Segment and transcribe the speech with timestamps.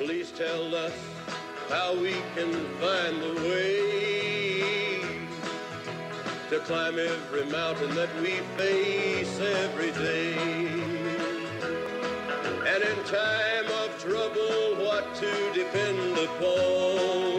[0.00, 0.94] Please tell us
[1.68, 5.02] how we can find the way
[6.48, 10.32] to climb every mountain that we face every day.
[12.66, 17.29] And in time of trouble, what to depend upon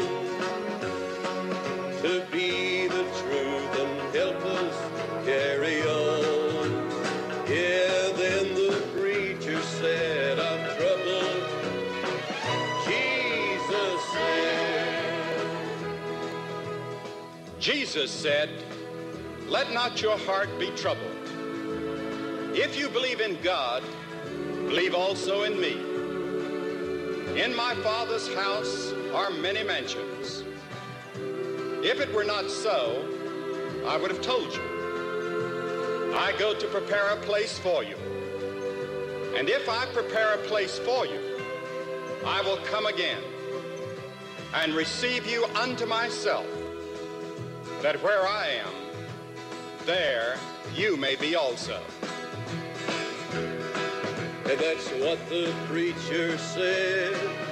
[17.91, 18.49] Jesus said,
[19.49, 21.11] Let not your heart be troubled.
[22.55, 23.83] If you believe in God,
[24.65, 25.73] believe also in me.
[27.37, 30.45] In my Father's house are many mansions.
[31.83, 33.05] If it were not so,
[33.85, 36.15] I would have told you.
[36.15, 37.97] I go to prepare a place for you.
[39.35, 41.19] And if I prepare a place for you,
[42.25, 43.21] I will come again
[44.53, 46.47] and receive you unto myself,
[47.81, 48.73] that where I am,
[49.85, 50.35] there
[50.75, 51.81] you may be also.
[54.45, 57.50] and that's what the preacher said.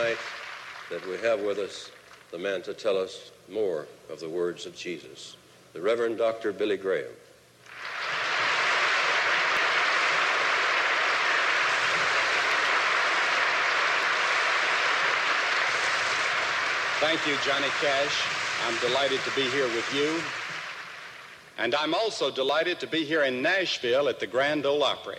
[0.00, 0.18] Tonight
[0.88, 1.90] that we have with us
[2.30, 5.36] the man to tell us more of the words of Jesus,
[5.74, 6.52] the Reverend Dr.
[6.52, 7.04] Billy Graham.
[17.00, 18.22] Thank you, Johnny Cash.
[18.66, 20.22] I'm delighted to be here with you.
[21.58, 25.18] And I'm also delighted to be here in Nashville at the Grand Ole Opry.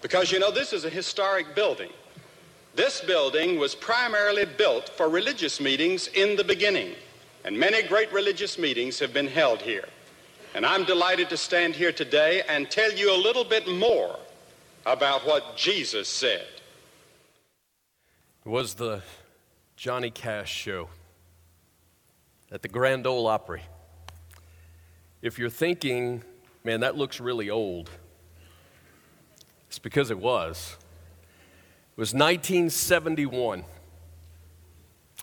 [0.00, 1.90] Because, you know, this is a historic building.
[2.74, 6.94] This building was primarily built for religious meetings in the beginning.
[7.44, 9.88] And many great religious meetings have been held here.
[10.54, 14.18] And I'm delighted to stand here today and tell you a little bit more
[14.86, 16.46] about what Jesus said.
[18.44, 19.02] It was the
[19.76, 20.88] Johnny Cash show
[22.50, 23.62] at the Grand Ole Opry.
[25.20, 26.22] If you're thinking,
[26.64, 27.90] man, that looks really old,
[29.68, 30.76] it's because it was.
[32.02, 33.64] Was 1971.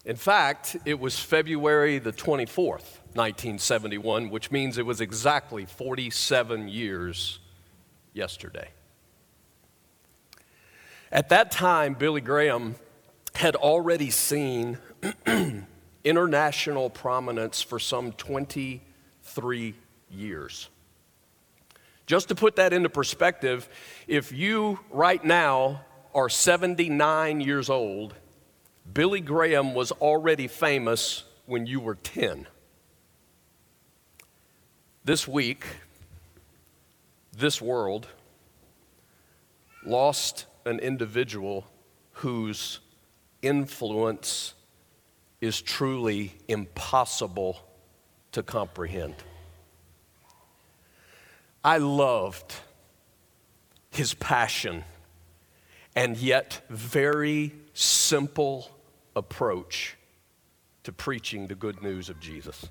[0.06, 7.40] In fact, it was February the 24th, 1971, which means it was exactly 47 years
[8.13, 8.69] yesterday.
[11.12, 12.75] At that time, Billy Graham
[13.35, 14.78] had already seen
[16.06, 19.75] international prominence for some 23
[20.09, 20.69] years.
[22.06, 23.67] Just to put that into perspective,
[24.07, 25.81] if you right now
[26.14, 28.16] are 79 years old,
[28.92, 32.47] Billy Graham was already famous when you were 10.
[35.03, 35.66] This week,
[37.36, 38.08] this world
[39.86, 41.66] lost an individual
[42.14, 42.80] whose
[43.41, 44.53] influence
[45.41, 47.58] is truly impossible
[48.34, 49.16] to comprehend.
[51.64, 52.53] I loved
[53.91, 54.84] his passion
[55.96, 58.70] and yet very simple
[59.16, 59.98] approach
[60.84, 62.70] to preaching the good news of Jesus.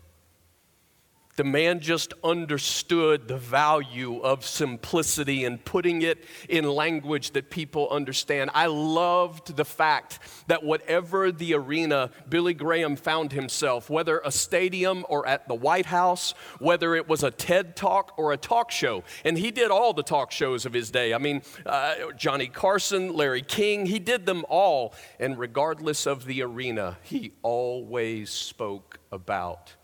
[1.39, 7.89] The man just understood the value of simplicity and putting it in language that people
[7.91, 8.51] understand.
[8.55, 10.19] I loved the fact
[10.49, 15.87] that whatever the arena Billy Graham found himself, whether a stadium or at the White
[15.87, 19.93] House, whether it was a TED talk or a talk show, and he did all
[19.93, 21.15] the talk shows of his day.
[21.15, 24.93] I mean, uh, Johnny Carson, Larry King, he did them all.
[25.21, 29.77] And regardless of the arena, he always spoke about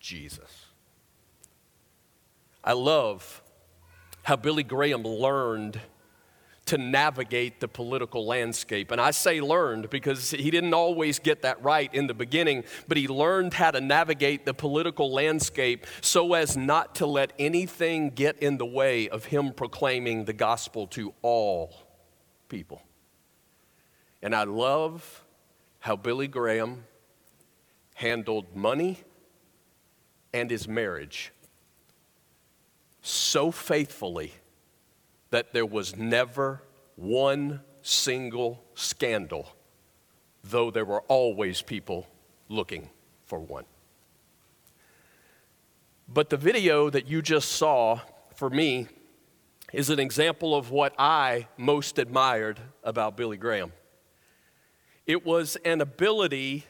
[0.00, 0.65] Jesus.
[2.66, 3.42] I love
[4.24, 5.80] how Billy Graham learned
[6.66, 8.90] to navigate the political landscape.
[8.90, 12.96] And I say learned because he didn't always get that right in the beginning, but
[12.96, 18.36] he learned how to navigate the political landscape so as not to let anything get
[18.40, 21.72] in the way of him proclaiming the gospel to all
[22.48, 22.82] people.
[24.20, 25.24] And I love
[25.78, 26.82] how Billy Graham
[27.94, 28.98] handled money
[30.34, 31.32] and his marriage
[33.06, 34.32] so faithfully
[35.30, 36.62] that there was never
[36.96, 39.54] one single scandal,
[40.42, 42.08] though there were always people
[42.48, 42.90] looking
[43.24, 43.64] for one.
[46.08, 48.00] But the video that you just saw
[48.34, 48.88] for me
[49.72, 53.72] is an example of what I most admired about Billy Graham.
[55.06, 56.64] It was an ability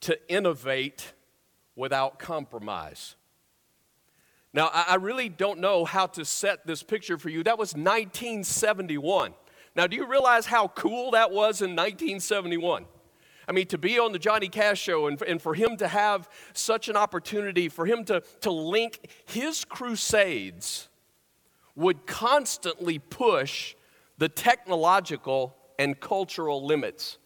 [0.00, 1.14] to innovate
[1.74, 3.16] without compromise.
[4.56, 7.42] Now, I really don't know how to set this picture for you.
[7.42, 9.34] That was 1971.
[9.76, 12.86] Now, do you realize how cool that was in 1971?
[13.46, 16.30] I mean, to be on the Johnny Cash show and and for him to have
[16.54, 20.88] such an opportunity, for him to, to link his crusades
[21.74, 23.74] would constantly push
[24.16, 27.18] the technological and cultural limits.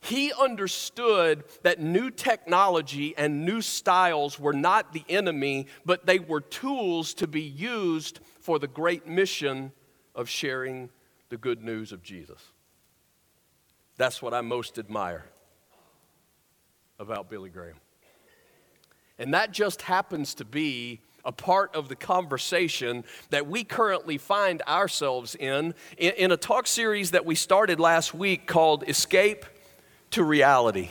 [0.00, 6.40] He understood that new technology and new styles were not the enemy, but they were
[6.40, 9.72] tools to be used for the great mission
[10.14, 10.90] of sharing
[11.30, 12.40] the good news of Jesus.
[13.96, 15.24] That's what I most admire
[17.00, 17.76] about Billy Graham.
[19.18, 24.62] And that just happens to be a part of the conversation that we currently find
[24.62, 29.44] ourselves in, in, a talk series that we started last week called Escape
[30.10, 30.90] to Reality.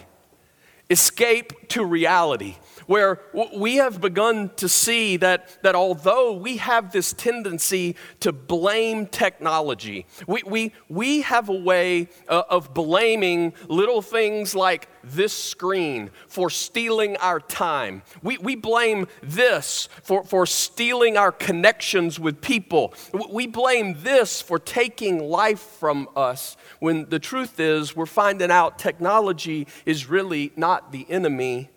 [0.89, 2.55] Escape to Reality
[2.87, 3.19] where
[3.55, 10.05] we have begun to see that, that although we have this tendency to blame technology,
[10.25, 16.49] we, we, we have a way uh, of blaming little things like this screen for
[16.49, 18.01] stealing our time.
[18.21, 22.93] We, we blame this for, for stealing our connections with people.
[23.29, 28.79] We blame this for taking life from us when the truth is we're finding out
[28.79, 31.69] technology is really not the enemy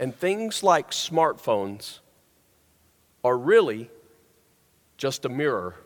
[0.00, 1.98] and things like smartphones
[3.22, 3.90] are really
[4.96, 5.76] just a mirror.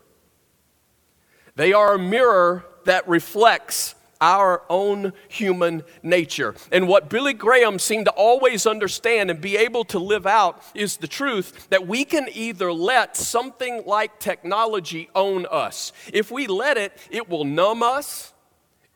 [1.57, 6.55] They are a mirror that reflects our own human nature.
[6.71, 10.97] And what Billy Graham seemed to always understand and be able to live out is
[10.97, 15.93] the truth that we can either let something like technology own us.
[16.13, 18.33] If we let it, it will numb us,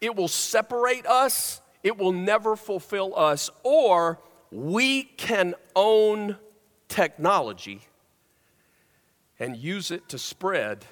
[0.01, 6.37] it will separate us, it will never fulfill us, or we can own
[6.89, 7.83] technology
[9.39, 10.85] and use it to spread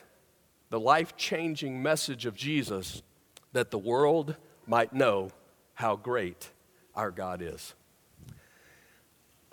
[0.71, 3.03] the life changing message of Jesus
[3.53, 4.37] that the world
[4.67, 5.31] might know
[5.75, 6.51] how great
[6.95, 7.75] our God is.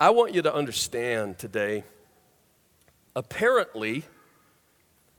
[0.00, 1.84] I want you to understand today
[3.16, 4.04] apparently,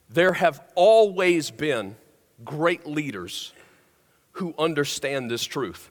[0.09, 1.95] there have always been
[2.43, 3.53] great leaders
[4.33, 5.89] who understand this truth.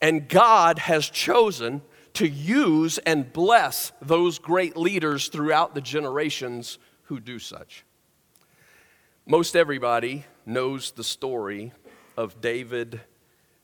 [0.00, 1.82] And God has chosen
[2.14, 7.84] to use and bless those great leaders throughout the generations who do such.
[9.26, 11.72] Most everybody knows the story
[12.16, 13.00] of David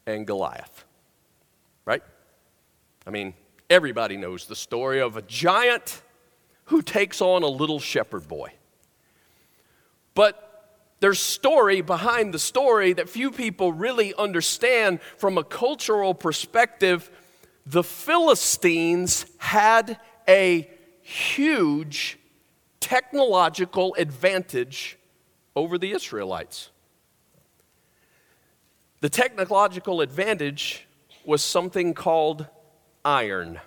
[0.06, 0.84] and Goliath,
[1.84, 2.02] right?
[3.06, 3.34] I mean,
[3.70, 6.02] everybody knows the story of a giant
[6.66, 8.52] who takes on a little shepherd boy.
[10.14, 10.43] But
[11.04, 17.10] there's story behind the story that few people really understand from a cultural perspective.
[17.66, 20.66] The Philistines had a
[21.02, 22.18] huge
[22.80, 24.96] technological advantage
[25.54, 26.70] over the Israelites.
[29.02, 30.86] The technological advantage
[31.26, 32.46] was something called
[33.04, 33.60] iron.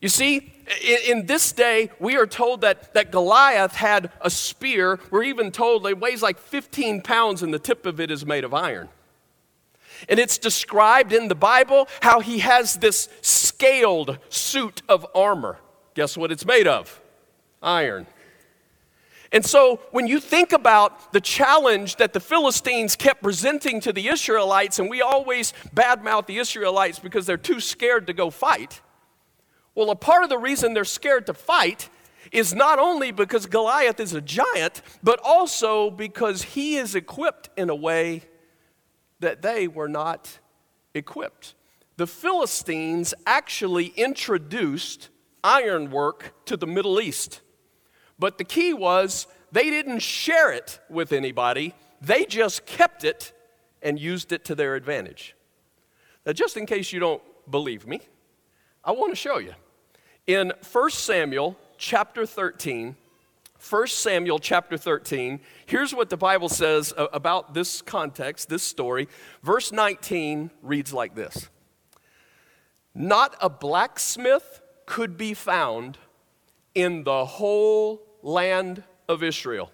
[0.00, 0.52] You see,
[0.82, 5.00] in, in, this day, we are told that, that Goliath had a spear.
[5.10, 8.44] We're even told it weighs like 15 pounds and the tip of it is made
[8.44, 8.88] of iron.
[10.08, 15.58] And it's described in the Bible how he has this scaled suit of armor.
[15.94, 17.00] Guess what it's made of?
[17.60, 18.06] Iron.
[19.32, 24.08] And so, when you think about the challenge that the Philistines kept presenting to the
[24.08, 28.80] Israelites, and we always badmouth the Israelites because they're too scared to go fight,
[29.78, 31.88] well, a part of the reason they're scared to fight
[32.32, 37.70] is not only because Goliath is a giant, but also because he is equipped in
[37.70, 38.22] a way
[39.20, 40.40] that they were not
[40.94, 41.54] equipped.
[41.96, 45.10] The Philistines actually introduced
[45.44, 47.40] ironwork to the Middle East.
[48.18, 53.32] But the key was they didn't share it with anybody, they just kept it
[53.80, 55.36] and used it to their advantage.
[56.26, 58.00] Now, just in case you don't believe me,
[58.82, 59.54] I want to show you.
[60.28, 62.96] In 1 Samuel chapter 13,
[63.70, 69.08] 1 Samuel chapter 13, here's what the Bible says about this context, this story.
[69.42, 71.48] Verse 19 reads like this
[72.94, 75.96] Not a blacksmith could be found
[76.74, 79.72] in the whole land of Israel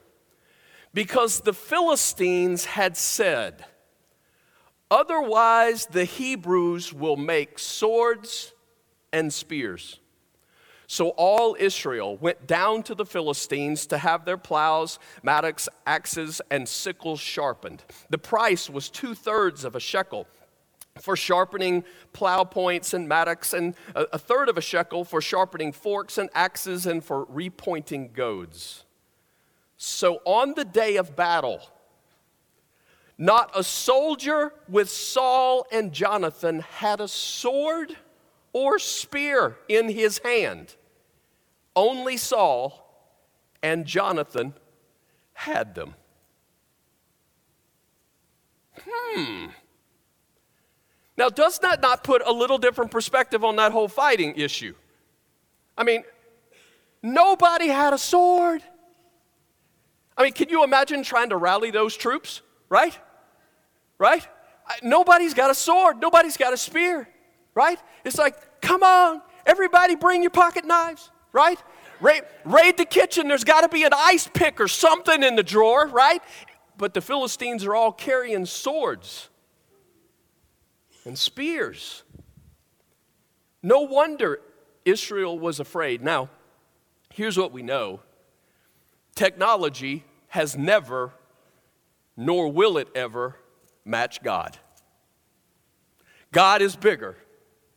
[0.92, 3.64] because the Philistines had said,
[4.88, 8.52] Otherwise, the Hebrews will make swords
[9.12, 9.98] and spears.
[10.86, 16.68] So all Israel went down to the Philistines to have their plows, mattocks, axes, and
[16.68, 17.82] sickles sharpened.
[18.10, 20.26] The price was two thirds of a shekel
[21.00, 26.18] for sharpening plow points and mattocks, and a, third of a shekel for sharpening forks
[26.18, 28.84] and axes and for repointing goads.
[29.76, 31.60] So on the day of battle,
[33.18, 37.96] not a soldier with Saul and Jonathan had a sword
[38.54, 40.76] or spear in his hand.
[41.76, 42.80] Only Saul
[43.62, 44.54] and Jonathan
[45.34, 45.94] had them.
[48.80, 49.46] Hmm.
[51.16, 54.74] Now, does that not put a little different perspective on that whole fighting issue?
[55.76, 56.04] I mean,
[57.02, 58.62] nobody had a sword.
[60.16, 62.96] I mean, can you imagine trying to rally those troops, right?
[63.98, 64.26] Right?
[64.82, 67.08] Nobody's got a sword, nobody's got a spear,
[67.54, 67.78] right?
[68.04, 71.58] It's like, come on, everybody bring your pocket knives, right?
[72.00, 75.42] Raid, raid the kitchen, there's got to be an ice pick or something in the
[75.42, 76.22] drawer, right?
[76.76, 79.28] But the Philistines are all carrying swords
[81.04, 82.02] and spears.
[83.62, 84.40] No wonder
[84.84, 86.02] Israel was afraid.
[86.02, 86.28] Now,
[87.10, 88.00] here's what we know
[89.14, 91.12] technology has never,
[92.16, 93.36] nor will it ever,
[93.84, 94.58] match God.
[96.32, 97.16] God is bigger.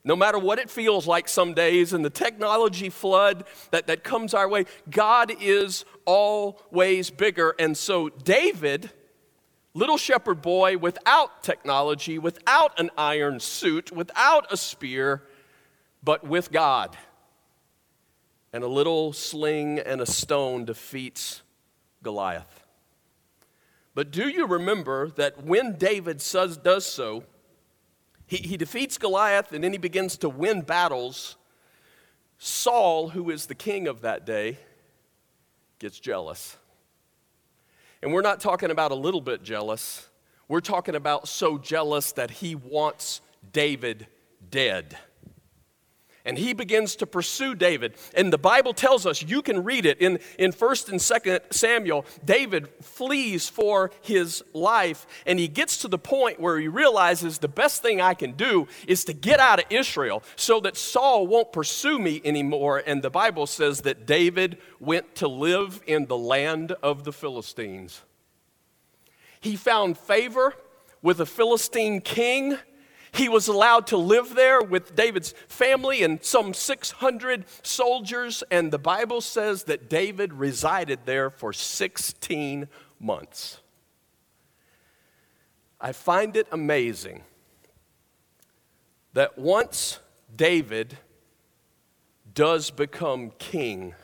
[0.07, 4.33] No matter what it feels like some days and the technology flood that, that comes
[4.33, 7.53] our way, God is always bigger.
[7.59, 8.89] And so, David
[9.73, 15.23] little shepherd boy without technology, without an iron suit, without a spear,
[16.01, 16.97] but with God.
[18.53, 21.41] And a little sling and a stone defeats
[22.01, 22.63] Goliath.
[23.93, 26.23] But do you remember that when David
[26.63, 27.23] does so,
[28.27, 31.37] he, he defeats Goliath and then he begins to win battles.
[32.37, 34.57] Saul, who is the king of that day,
[35.79, 36.57] gets jealous.
[38.01, 40.07] And we're not talking about a little bit jealous.
[40.47, 44.07] We're talking about so jealous that he wants David
[44.51, 44.97] dead.
[46.27, 47.95] And he begins to pursue David.
[48.13, 52.05] And the Bible tells us, you can read it in, in 1st and 2nd Samuel,
[52.23, 55.07] David flees for his life.
[55.25, 58.67] And he gets to the point where he realizes the best thing I can do
[58.89, 62.83] is to get out of Israel so that Saul won't pursue me anymore.
[62.85, 68.01] And the Bible says that David went to live in the land of the Philistines.
[69.39, 70.53] He found favor
[71.01, 72.57] with a Philistine king
[73.11, 78.79] he was allowed to live there with David's family and some 600 soldiers, and the
[78.79, 82.67] Bible says that David resided there for 16
[82.99, 83.61] months.
[85.79, 87.23] I find it amazing
[89.13, 89.99] that once
[90.35, 90.97] David
[92.33, 93.95] does become king,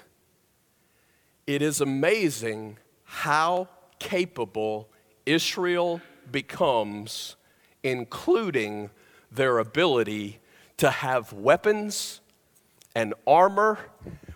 [1.45, 3.67] it is amazing how
[3.99, 4.89] capable
[5.25, 7.35] Israel becomes
[7.83, 8.89] including
[9.31, 10.39] their ability
[10.77, 12.21] to have weapons
[12.95, 13.79] and armor.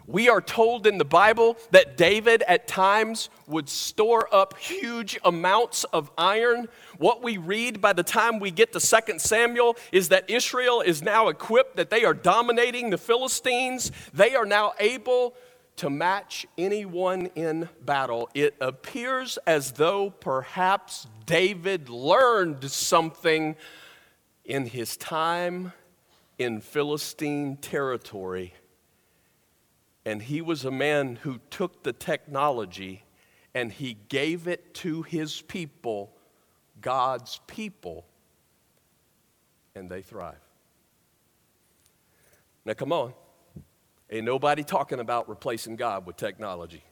[0.07, 5.83] We are told in the Bible that David at times would store up huge amounts
[5.85, 6.69] of iron.
[6.97, 11.01] What we read by the time we get to 2 Samuel is that Israel is
[11.01, 13.91] now equipped, that they are dominating the Philistines.
[14.13, 15.35] They are now able
[15.75, 18.29] to match anyone in battle.
[18.33, 23.55] It appears as though perhaps David learned something
[24.45, 25.73] in his time
[26.39, 28.53] in Philistine territory.
[30.05, 33.03] And he was a man who took the technology
[33.53, 36.13] and he gave it to his people,
[36.79, 38.05] God's people,
[39.75, 40.39] and they thrive.
[42.63, 43.13] Now, come on.
[44.09, 46.83] Ain't nobody talking about replacing God with technology.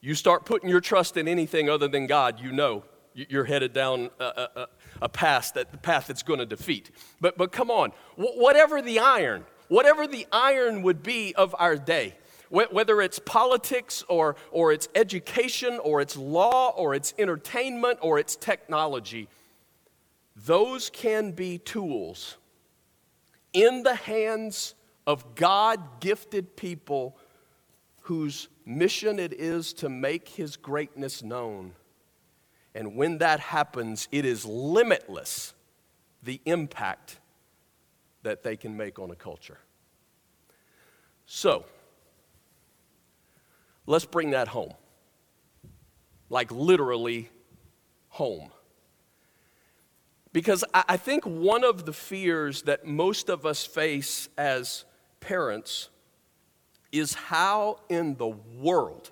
[0.00, 2.84] You start putting your trust in anything other than God, you know
[3.28, 4.68] you're headed down a, a,
[5.02, 6.90] a path, that, the path that's going to defeat.
[7.20, 12.14] But, but come on, whatever the iron, whatever the iron would be of our day,
[12.50, 18.36] whether it's politics or, or it's education or it's law or it's entertainment or it's
[18.36, 19.28] technology,
[20.34, 22.38] those can be tools
[23.52, 24.74] in the hands
[25.06, 27.18] of God gifted people
[28.02, 31.72] whose mission it is to make his greatness known.
[32.74, 35.54] And when that happens, it is limitless
[36.22, 37.18] the impact
[38.22, 39.58] that they can make on a culture.
[41.26, 41.64] So,
[43.86, 44.74] let's bring that home.
[46.30, 47.30] Like literally
[48.08, 48.50] home.
[50.32, 54.84] Because I think one of the fears that most of us face as
[55.20, 55.88] parents
[56.92, 59.10] is how in the world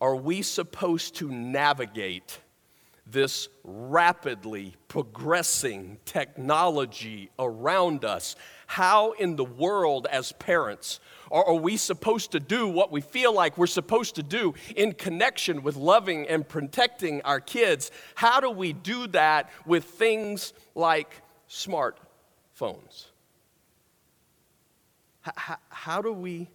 [0.00, 2.40] are we supposed to navigate
[3.06, 8.36] this rapidly progressing technology around us?
[8.66, 13.58] How in the world, as parents, are, we supposed to do what we feel like
[13.58, 17.90] we're supposed to do in connection with loving and protecting our kids?
[18.14, 23.06] How do we do that with things like smartphones?
[25.20, 26.48] How, how, do we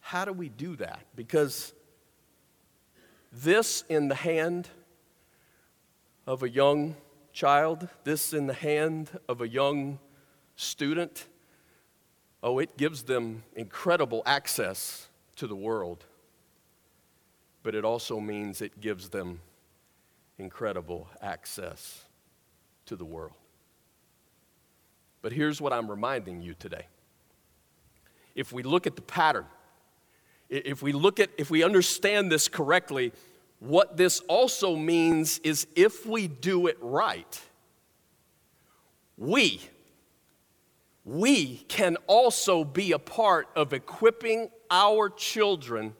[0.00, 1.00] how do we do that?
[1.16, 1.72] Because
[3.32, 4.68] this in the hand
[6.26, 6.96] of a young
[7.32, 9.98] child, this in the hand of a young
[10.56, 11.26] student,
[12.42, 16.04] oh, it gives them incredible access to the world.
[17.62, 19.40] But it also means it gives them
[20.38, 22.04] incredible access
[22.86, 23.34] to the world.
[25.20, 26.86] But here's what I'm reminding you today.
[28.34, 29.46] If we look at the pattern,
[30.48, 33.12] if we look at, if we understand this correctly,
[33.60, 37.40] what this also means is if we do it right,
[39.16, 39.60] we,
[41.04, 45.94] we can also be a part of equipping our children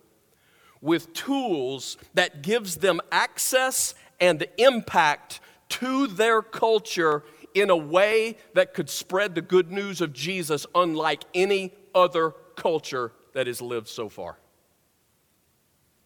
[0.80, 7.24] with tools that gives them access and impact to their culture
[7.54, 13.12] in a way that could spread the good news of Jesus unlike any other culture
[13.32, 14.38] that has lived so far.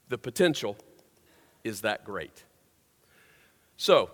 [0.09, 0.77] The potential
[1.65, 2.45] is that great.
[3.77, 4.11] So,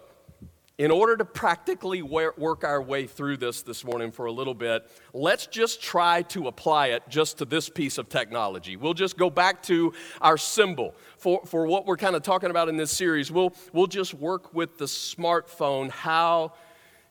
[0.79, 4.89] in order to practically work our way through this this morning for a little bit,
[5.13, 8.77] let's just try to apply it just to this piece of technology.
[8.77, 12.69] We'll just go back to our symbol for, for what we're kind of talking about
[12.69, 13.33] in this series.
[13.33, 15.91] We'll, we'll just work with the smartphone.
[15.91, 16.53] How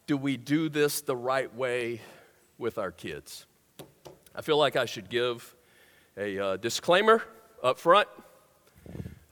[0.08, 2.00] do we do this the right way
[2.58, 3.46] with our kids?
[4.34, 5.57] I feel like I should give
[6.18, 7.24] a uh, disclaimer
[7.64, 8.08] up front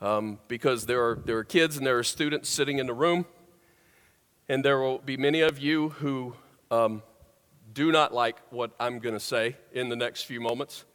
[0.01, 3.25] um, because there are, there are kids and there are students sitting in the room,
[4.47, 6.36] and there will be many of you who
[6.69, 7.01] um,
[7.73, 10.86] do not like what I'm going to say in the next few moments.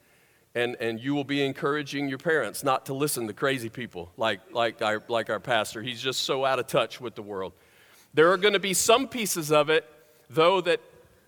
[0.55, 4.41] And, and you will be encouraging your parents not to listen to crazy people like,
[4.53, 5.81] like, our, like our pastor.
[5.81, 7.53] He's just so out of touch with the world.
[8.15, 9.85] There are going to be some pieces of it,
[10.29, 10.81] though, that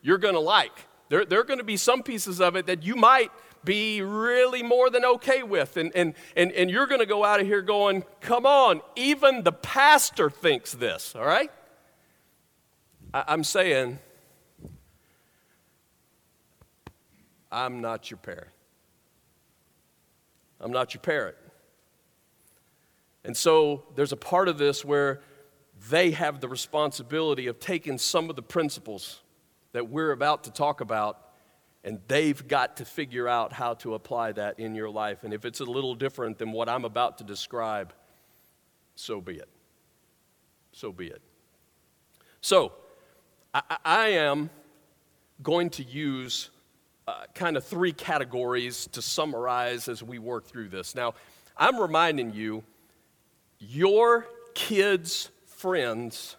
[0.03, 0.73] you're going to like.
[1.09, 3.31] There, there are going to be some pieces of it that you might
[3.65, 5.77] be really more than okay with.
[5.77, 9.43] And, and, and, and you're going to go out of here going, come on, even
[9.43, 11.51] the pastor thinks this, all right?
[13.15, 13.99] I, I'm saying,
[17.51, 18.49] I'm not your parent.
[20.61, 21.37] I'm not your parent.
[23.25, 25.21] And so there's a part of this where
[25.91, 29.21] they have the responsibility of taking some of the principles
[29.73, 31.32] that we're about to talk about
[31.85, 35.25] and they've got to figure out how to apply that in your life.
[35.25, 37.93] And if it's a little different than what I'm about to describe,
[38.95, 39.49] so be it.
[40.73, 41.21] So be it.
[42.41, 42.73] So,
[43.55, 44.51] I, I am
[45.43, 46.51] going to use
[47.07, 50.95] uh, kind of three categories to summarize as we work through this.
[50.95, 51.15] Now,
[51.57, 52.63] I'm reminding you,
[53.59, 56.37] your kids' friends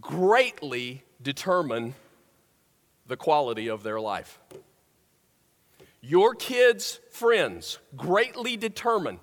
[0.00, 1.94] greatly determine
[3.08, 4.38] the quality of their life.
[6.00, 9.18] Your kids' friends greatly determine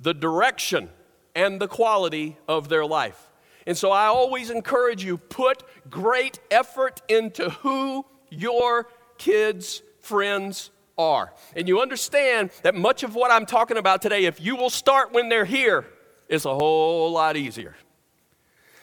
[0.00, 0.88] the direction
[1.34, 3.30] and the quality of their life.
[3.66, 11.32] And so I always encourage you put great effort into who your kids' friends are.
[11.54, 15.12] And you understand that much of what I'm talking about today, if you will start
[15.12, 15.86] when they're here,
[16.28, 17.74] is a whole lot easier.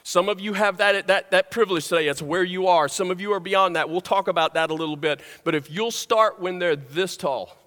[0.03, 2.09] Some of you have that, that, that privilege today.
[2.09, 2.89] It's where you are.
[2.89, 3.89] Some of you are beyond that.
[3.89, 5.21] We'll talk about that a little bit.
[5.45, 7.57] But if you'll start when they're this tall,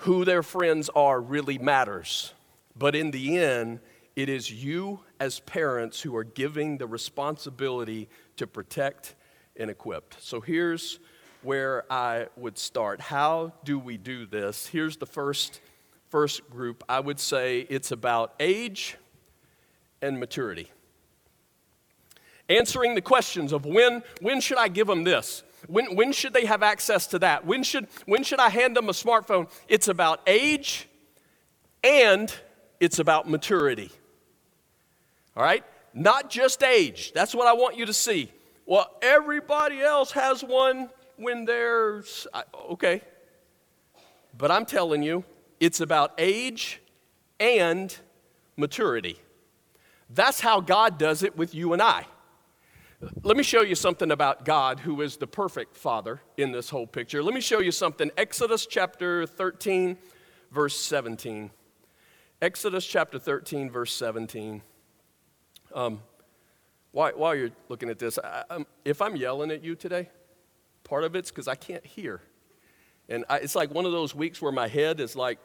[0.00, 2.32] who their friends are really matters.
[2.78, 3.80] But in the end,
[4.14, 9.16] it is you as parents who are giving the responsibility to protect
[9.56, 10.14] and equip.
[10.20, 11.00] So here's
[11.42, 13.00] where I would start.
[13.00, 14.68] How do we do this?
[14.68, 15.60] Here's the first
[16.10, 16.84] first group.
[16.88, 18.96] I would say it's about age
[20.00, 20.70] and maturity
[22.48, 25.42] answering the questions of when, when should I give them this?
[25.66, 27.44] When, when should they have access to that?
[27.44, 29.50] When should, when should I hand them a smartphone?
[29.68, 30.88] It's about age
[31.82, 32.32] and
[32.78, 33.90] it's about maturity.
[35.36, 35.64] All right?
[35.92, 37.12] Not just age.
[37.12, 38.30] That's what I want you to see.
[38.64, 42.02] Well, everybody else has one when they're,
[42.70, 43.00] okay.
[44.36, 45.24] But I'm telling you,
[45.58, 46.82] it's about age
[47.40, 47.96] and
[48.56, 49.18] maturity.
[50.10, 52.04] That's how God does it with you and I.
[53.22, 56.86] Let me show you something about God, who is the perfect Father in this whole
[56.86, 57.22] picture.
[57.22, 58.10] Let me show you something.
[58.16, 59.98] Exodus chapter 13,
[60.50, 61.50] verse 17.
[62.40, 64.62] Exodus chapter 13, verse 17.
[65.74, 66.00] Um,
[66.92, 70.08] while, while, you're looking at this, I, I'm, if I'm yelling at you today,
[70.82, 72.22] part of it's because I can't hear.
[73.10, 75.38] And I, it's like one of those weeks where my head is like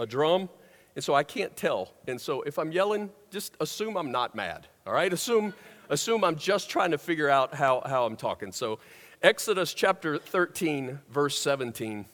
[0.00, 0.48] a drum,
[0.94, 1.92] and so I can't tell.
[2.08, 5.12] And so if I'm yelling, just assume I'm not mad, all right?
[5.12, 5.52] Assume,
[5.88, 8.52] assume I'm just trying to figure out how, how I'm talking.
[8.52, 8.78] So
[9.22, 12.06] Exodus chapter 13, verse 17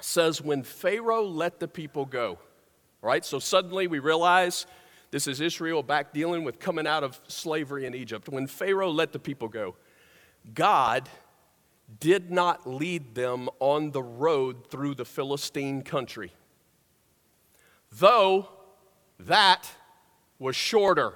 [0.00, 2.38] says, When Pharaoh let the people go,
[3.02, 3.24] right?
[3.24, 4.66] So suddenly we realize
[5.10, 8.28] this is Israel back dealing with coming out of slavery in Egypt.
[8.28, 9.76] When Pharaoh let the people go,
[10.52, 11.08] God
[12.00, 16.32] did not lead them on the road through the Philistine country,
[17.92, 18.48] though
[19.20, 19.70] that
[20.38, 21.14] was shorter.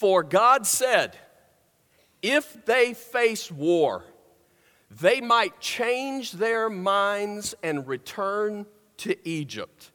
[0.00, 1.14] For God said,
[2.22, 4.02] if they face war,
[4.90, 8.64] they might change their minds and return
[8.96, 9.90] to Egypt.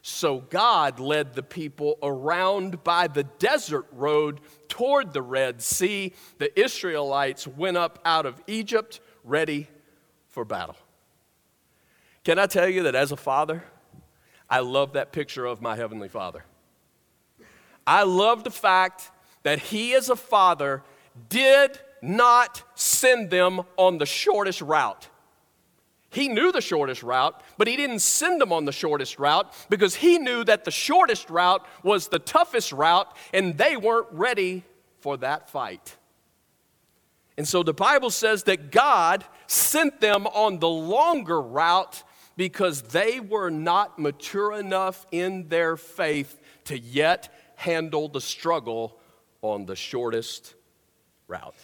[0.00, 6.14] So God led the people around by the desert road toward the Red Sea.
[6.38, 9.68] The Israelites went up out of Egypt ready
[10.28, 10.76] for battle.
[12.24, 13.62] Can I tell you that as a father,
[14.48, 16.46] I love that picture of my Heavenly Father.
[17.86, 19.10] I love the fact
[19.42, 20.82] that He, as a father,
[21.28, 25.08] did not send them on the shortest route.
[26.10, 29.94] He knew the shortest route, but he didn't send them on the shortest route because
[29.94, 34.64] he knew that the shortest route was the toughest route and they weren't ready
[34.98, 35.96] for that fight.
[37.38, 42.02] And so the Bible says that God sent them on the longer route
[42.36, 48.99] because they were not mature enough in their faith to yet handle the struggle
[49.42, 50.54] on the shortest
[51.28, 51.54] route.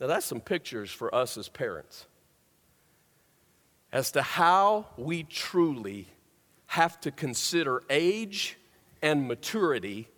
[0.00, 2.06] Now, that's some pictures for us as parents
[3.92, 6.08] as to how we truly
[6.66, 8.56] have to consider age
[9.02, 10.08] and maturity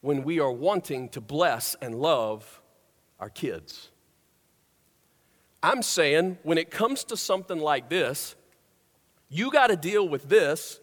[0.00, 2.60] when we are wanting to bless and love
[3.20, 3.90] our kids.
[5.62, 8.34] I'm saying when it comes to something like this,
[9.28, 10.80] you got to deal with this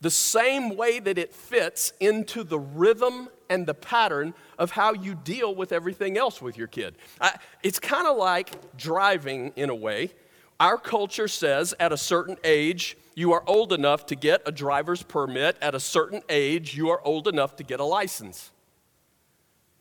[0.00, 5.14] the same way that it fits into the rhythm and the pattern of how you
[5.14, 6.94] deal with everything else with your kid.
[7.20, 10.12] I, it's kind of like driving in a way.
[10.58, 15.02] Our culture says at a certain age, you are old enough to get a driver's
[15.02, 15.56] permit.
[15.60, 18.50] At a certain age, you are old enough to get a license.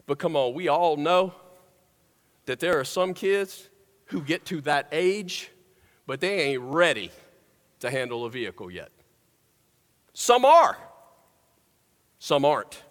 [0.07, 1.33] But come on, we all know
[2.45, 3.69] that there are some kids
[4.05, 5.51] who get to that age,
[6.07, 7.11] but they ain't ready
[7.79, 8.89] to handle a vehicle yet.
[10.19, 10.77] Some are,
[12.19, 12.83] some aren't.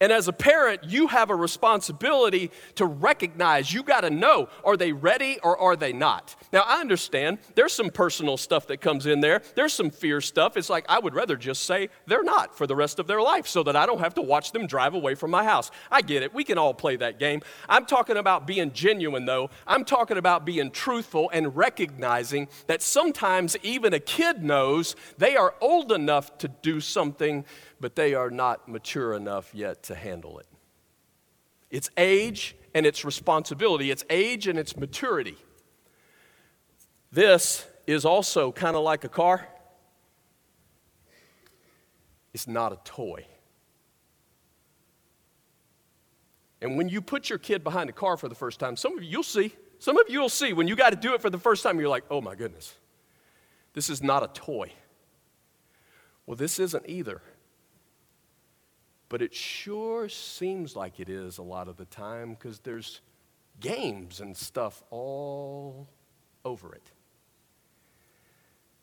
[0.00, 4.78] And as a parent, you have a responsibility to recognize, you got to know, are
[4.78, 6.34] they ready or are they not?
[6.54, 9.42] Now, I understand there's some personal stuff that comes in there.
[9.54, 10.56] There's some fear stuff.
[10.56, 13.46] It's like, I would rather just say they're not for the rest of their life
[13.46, 15.70] so that I don't have to watch them drive away from my house.
[15.90, 16.32] I get it.
[16.32, 17.42] We can all play that game.
[17.68, 19.50] I'm talking about being genuine, though.
[19.66, 25.54] I'm talking about being truthful and recognizing that sometimes even a kid knows they are
[25.60, 27.44] old enough to do something
[27.80, 30.46] but they are not mature enough yet to handle it.
[31.70, 35.36] It's age and its responsibility, it's age and its maturity.
[37.12, 39.46] This is also kind of like a car.
[42.32, 43.26] It's not a toy.
[46.62, 49.02] And when you put your kid behind a car for the first time, some of
[49.02, 51.30] you, you'll see, some of you will see when you got to do it for
[51.30, 52.74] the first time, you're like, oh my goodness,
[53.72, 54.72] this is not a toy.
[56.26, 57.22] Well, this isn't either
[59.10, 63.00] but it sure seems like it is a lot of the time because there's
[63.58, 65.88] games and stuff all
[66.44, 66.92] over it.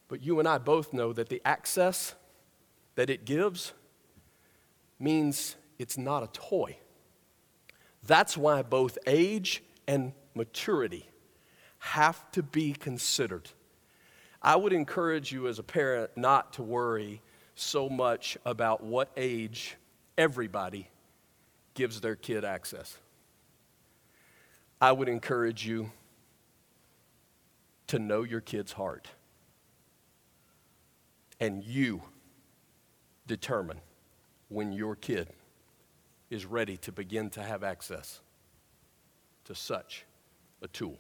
[0.10, 2.14] But you and I both know that the access
[2.96, 3.72] that it gives
[5.00, 6.78] means it's not a toy.
[8.04, 11.10] That's why both age and maturity
[11.80, 13.50] have to be considered.
[14.42, 17.22] I would encourage you as a parent not to worry
[17.56, 19.78] so much about what age
[20.18, 20.90] everybody
[21.74, 22.98] gives their kid access.
[24.80, 25.92] I would encourage you
[27.88, 29.08] to know your kid's heart.
[31.40, 32.02] And you
[33.28, 33.80] determine
[34.50, 35.30] when your kid
[36.30, 38.20] is ready to begin to have access
[39.46, 40.06] to such
[40.62, 40.98] a tool.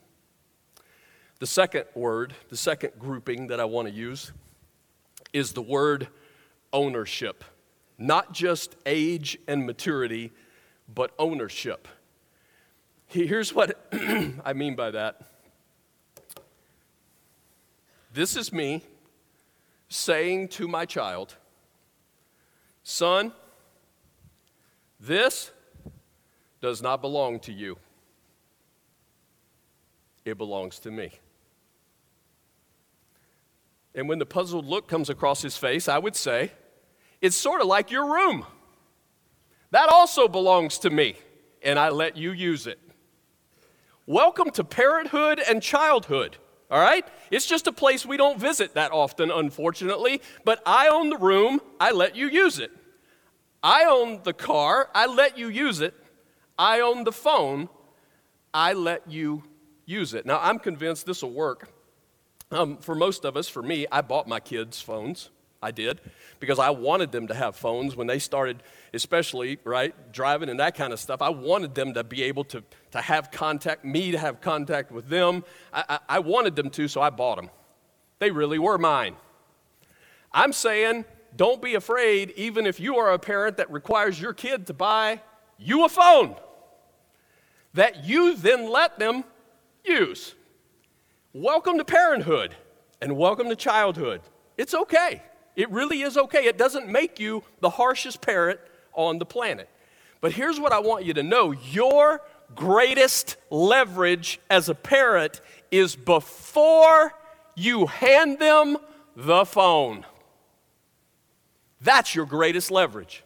[1.39, 4.32] The second word, the second grouping that I want to use
[5.34, 6.08] is the word
[6.71, 7.43] ownership.
[7.97, 10.31] Not just age and maturity,
[10.93, 11.88] but ownership.
[13.07, 13.79] Here's what
[14.45, 15.21] I mean by that.
[18.13, 18.83] This is me
[19.89, 21.36] saying to my child,
[22.83, 23.31] Son,
[24.99, 25.51] this
[26.62, 27.77] does not belong to you,
[30.25, 31.12] it belongs to me.
[33.93, 36.51] And when the puzzled look comes across his face, I would say,
[37.21, 38.45] It's sort of like your room.
[39.71, 41.15] That also belongs to me,
[41.63, 42.80] and I let you use it.
[44.06, 46.38] Welcome to parenthood and childhood,
[46.69, 47.06] all right?
[47.32, 51.60] It's just a place we don't visit that often, unfortunately, but I own the room,
[51.80, 52.71] I let you use it.
[53.63, 55.95] I own the car, I let you use it.
[56.58, 57.67] I own the phone,
[58.53, 59.43] I let you
[59.86, 60.25] use it.
[60.25, 61.69] Now, I'm convinced this will work.
[62.51, 65.32] Um, for most of us, for me, I bought my kids phones.
[65.62, 66.02] I did
[66.39, 68.62] because I wanted them to have phones when they started,
[68.93, 71.22] especially, right, driving and that kind of stuff.
[71.22, 75.10] I wanted them to be able to, to have contact, me to have contact with
[75.10, 75.43] them.
[75.74, 77.50] I, I, I wanted them to, so I bought them.
[78.20, 79.15] They really were mine.
[80.32, 84.67] I'm saying, don't be afraid, even if you are a parent that requires your kid
[84.67, 85.22] to buy
[85.58, 86.36] you a phone
[87.74, 89.24] that you then let them
[89.84, 90.34] use.
[91.34, 92.56] Welcome to parenthood
[93.02, 94.22] and welcome to childhood.
[94.58, 95.22] It's okay.
[95.58, 96.46] It really is okay.
[96.46, 98.60] It doesn't make you the harshest parent
[98.93, 99.67] on the planet.
[100.22, 102.22] But here's what I want you to know your
[102.56, 105.41] greatest leverage as a parent
[105.72, 107.12] is before
[107.56, 108.78] you hand them
[109.15, 110.06] the phone.
[111.82, 113.24] That's your greatest leverage.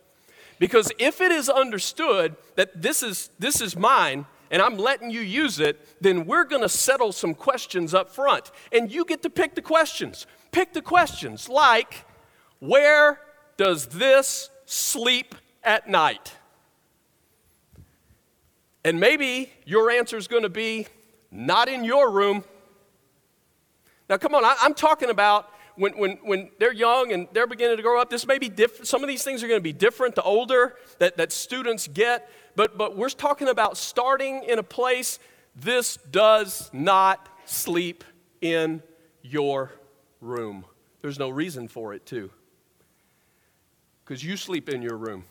[0.57, 5.21] Because if it is understood that this is, this is mine and I'm letting you
[5.21, 8.51] use it, then we're going to settle some questions up front.
[8.71, 10.27] And you get to pick the questions.
[10.51, 12.05] Pick the questions like,
[12.61, 13.19] where
[13.57, 16.31] does this sleep at night?
[18.85, 20.87] And maybe your answer is going to be,
[21.31, 22.43] not in your room.
[24.09, 27.77] Now, come on, I, am talking about when, when, when they're young and they're beginning
[27.77, 28.09] to grow up.
[28.09, 28.87] This may be different.
[28.87, 32.29] Some of these things are going to be different the older that, that students get.
[32.55, 35.17] But, but we're talking about starting in a place.
[35.55, 38.03] This does not sleep
[38.39, 38.83] in
[39.23, 39.71] your
[40.19, 40.65] room.
[41.01, 42.29] There's no reason for it to
[44.11, 45.23] because you sleep in your room.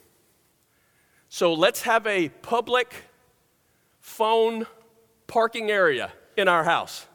[1.29, 2.95] So let's have a public
[3.99, 4.67] phone
[5.27, 7.07] parking area in our house.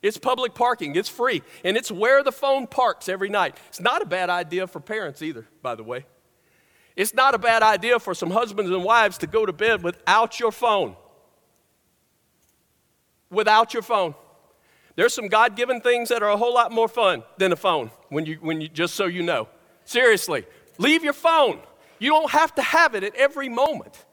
[0.00, 3.58] It's public parking, it's free, and it's where the phone parks every night.
[3.68, 6.06] It's not a bad idea for parents either, by the way.
[6.96, 10.40] It's not a bad idea for some husbands and wives to go to bed without
[10.40, 10.96] your phone.
[13.28, 14.14] Without your phone.
[14.96, 17.90] There's some God given things that are a whole lot more fun than a phone,
[18.08, 19.48] when you, when you, just so you know.
[19.84, 20.46] Seriously,
[20.78, 21.60] Leave your phone.
[21.98, 24.04] You don't have to have it at every moment.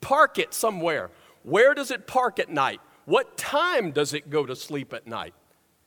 [0.00, 1.10] Park it somewhere.
[1.42, 2.80] Where does it park at night?
[3.04, 5.34] What time does it go to sleep at night?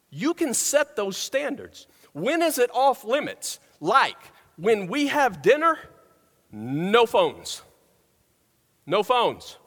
[0.09, 1.87] You can set those standards.
[2.13, 3.59] When is it off limits?
[3.79, 4.17] Like
[4.57, 5.77] when we have dinner,
[6.51, 7.61] no phones.
[8.85, 9.57] No phones.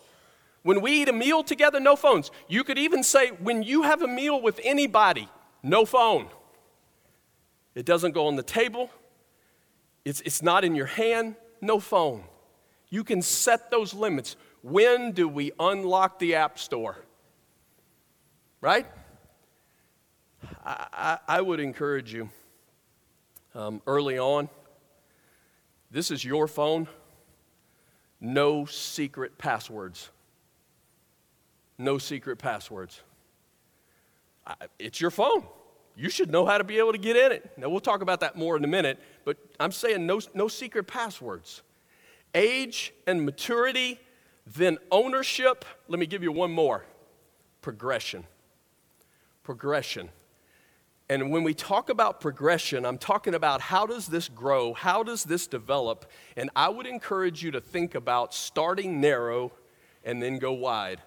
[0.62, 2.30] When we eat a meal together, no phones.
[2.48, 5.28] You could even say when you have a meal with anybody,
[5.62, 6.28] no phone.
[7.74, 8.90] It doesn't go on the table,
[10.04, 12.24] it's, it's not in your hand, no phone.
[12.90, 14.36] You can set those limits.
[14.62, 16.96] When do we unlock the App Store?
[18.60, 18.86] Right?
[20.64, 22.28] I, I, I would encourage you
[23.54, 24.48] um, early on.
[25.90, 26.88] This is your phone.
[28.20, 30.10] No secret passwords.
[31.78, 33.00] No secret passwords.
[34.46, 35.44] I, it's your phone
[35.96, 37.50] you should know how to be able to get in it.
[37.56, 40.86] Now, we'll talk about that more in a minute, but I'm saying no, no secret
[40.86, 41.62] passwords.
[42.34, 44.00] Age and maturity,
[44.46, 45.64] then ownership.
[45.88, 46.84] Let me give you one more
[47.60, 48.24] progression.
[49.42, 50.08] Progression.
[51.08, 54.72] And when we talk about progression, I'm talking about how does this grow?
[54.72, 56.10] How does this develop?
[56.36, 59.52] And I would encourage you to think about starting narrow
[60.04, 61.02] and then go wide.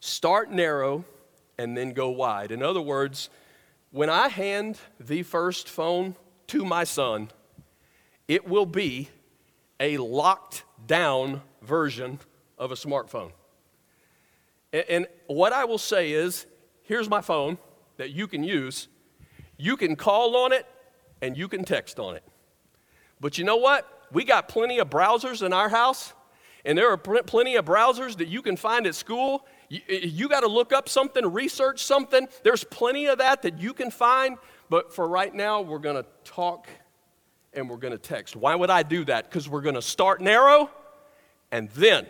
[0.00, 1.04] Start narrow
[1.58, 2.50] and then go wide.
[2.50, 3.28] In other words,
[3.94, 6.16] when I hand the first phone
[6.48, 7.30] to my son,
[8.26, 9.08] it will be
[9.78, 12.18] a locked down version
[12.58, 13.30] of a smartphone.
[14.72, 16.44] And, and, what I will say is
[16.82, 17.56] here's my phone
[17.96, 18.88] that you can use.
[19.58, 20.66] You can call on it
[21.22, 22.24] and you can text on it.
[23.20, 24.08] But you know what?
[24.10, 26.14] We got plenty of browsers in our house,
[26.64, 30.40] and there are plenty of browsers that you can find at school you, you got
[30.40, 32.28] to look up something, research something.
[32.42, 34.36] There's plenty of that that you can find.
[34.70, 36.68] But for right now, we're going to talk
[37.52, 38.36] and we're going to text.
[38.36, 39.28] Why would I do that?
[39.28, 40.70] Because we're going to start narrow
[41.52, 42.06] and then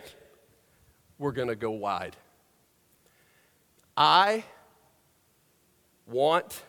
[1.17, 2.15] we're going to go wide.
[3.95, 4.43] I
[6.07, 6.63] want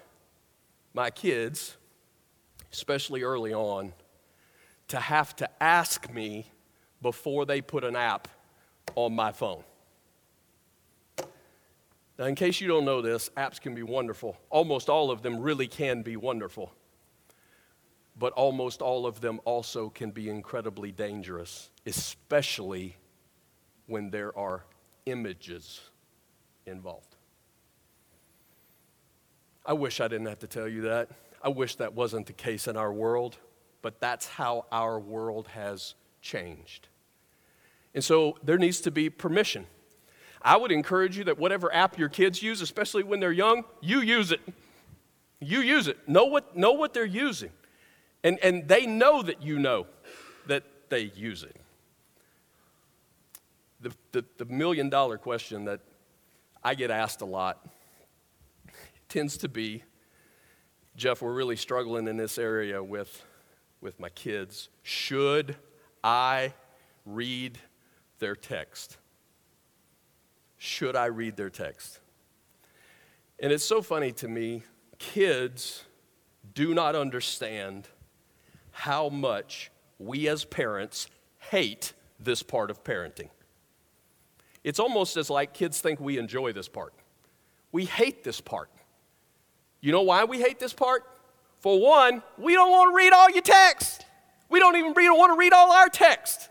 [0.94, 1.76] my kids,
[2.72, 3.92] especially early on,
[4.88, 6.46] to have to ask me
[7.02, 8.28] before they put an app
[8.94, 9.62] on my phone.
[12.18, 14.36] Now, in case you don't know this, apps can be wonderful.
[14.48, 16.72] Almost all of them really can be wonderful.
[18.18, 22.96] But almost all of them also can be incredibly dangerous, especially
[23.86, 24.64] when there are
[25.04, 25.80] images
[26.64, 27.14] involved.
[29.66, 31.10] I wish I didn't have to tell you that.
[31.42, 33.36] I wish that wasn't the case in our world,
[33.82, 36.88] but that's how our world has changed.
[37.94, 39.66] And so there needs to be permission.
[40.46, 44.00] I would encourage you that whatever app your kids use, especially when they're young, you
[44.00, 44.40] use it.
[45.40, 46.08] You use it.
[46.08, 47.50] Know what, know what they're using.
[48.22, 49.88] And, and they know that you know
[50.46, 51.56] that they use it.
[53.80, 55.80] The, the, the million dollar question that
[56.62, 57.66] I get asked a lot
[59.08, 59.82] tends to be
[60.96, 63.22] Jeff, we're really struggling in this area with,
[63.80, 64.68] with my kids.
[64.82, 65.56] Should
[66.02, 66.54] I
[67.04, 67.58] read
[68.18, 68.96] their text?
[70.58, 72.00] Should I read their text?
[73.38, 74.62] And it's so funny to me,
[74.98, 75.84] kids
[76.54, 77.88] do not understand
[78.70, 83.28] how much we as parents hate this part of parenting.
[84.64, 86.92] It's almost as like kids think we enjoy this part.
[87.72, 88.70] We hate this part.
[89.80, 91.04] You know why we hate this part?
[91.60, 94.04] For one, we don't want to read all your text.
[94.48, 96.48] We don't even want to read all our text.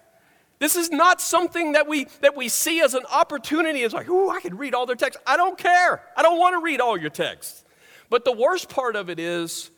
[0.60, 3.82] This is not something that we, that we see as an opportunity.
[3.82, 5.22] It's like, ooh, I could read all their texts.
[5.28, 6.02] I don't care.
[6.16, 7.66] I don't want to read all your texts.
[8.10, 9.72] But the worst part of it is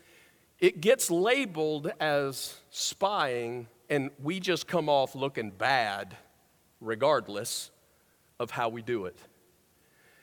[0.59, 6.15] it gets labeled as spying, and we just come off looking bad
[6.79, 7.71] regardless
[8.39, 9.17] of how we do it.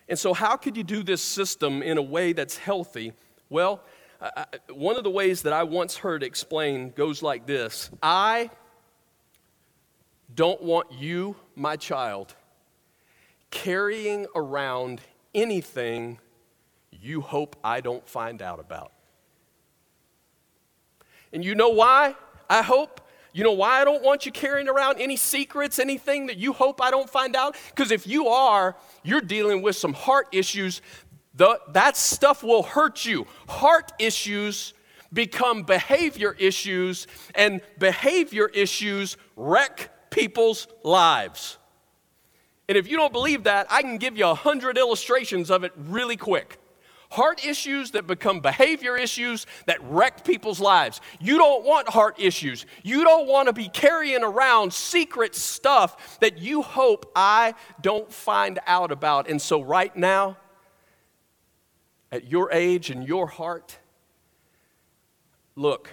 [0.08, 3.12] And so, how could you do this system in a way that's healthy?
[3.48, 3.82] Well,
[4.20, 8.50] I, one of the ways that I once heard explained goes like this I
[10.34, 12.34] don't want you, my child,
[13.50, 15.00] carrying around
[15.34, 16.18] anything
[16.90, 18.92] you hope I don't find out about.
[21.32, 22.14] And you know why?
[22.48, 23.00] I hope.
[23.32, 26.80] You know why I don't want you carrying around any secrets, anything that you hope
[26.80, 27.56] I don't find out?
[27.68, 30.80] Because if you are, you're dealing with some heart issues.
[31.34, 33.26] The, that stuff will hurt you.
[33.48, 34.72] Heart issues
[35.12, 41.58] become behavior issues, and behavior issues wreck people's lives.
[42.68, 45.72] And if you don't believe that, I can give you a hundred illustrations of it
[45.76, 46.58] really quick.
[47.10, 51.00] Heart issues that become behavior issues that wreck people's lives.
[51.20, 52.64] You don't want heart issues.
[52.84, 58.60] You don't want to be carrying around secret stuff that you hope I don't find
[58.66, 59.28] out about.
[59.28, 60.38] And so, right now,
[62.10, 63.78] at your age and your heart,
[65.56, 65.90] look,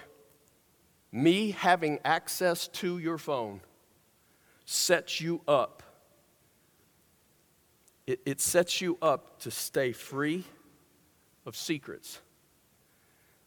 [1.10, 3.60] me having access to your phone
[4.72, 5.82] sets you up.
[8.06, 10.44] It, it sets you up to stay free
[11.46, 12.20] of secrets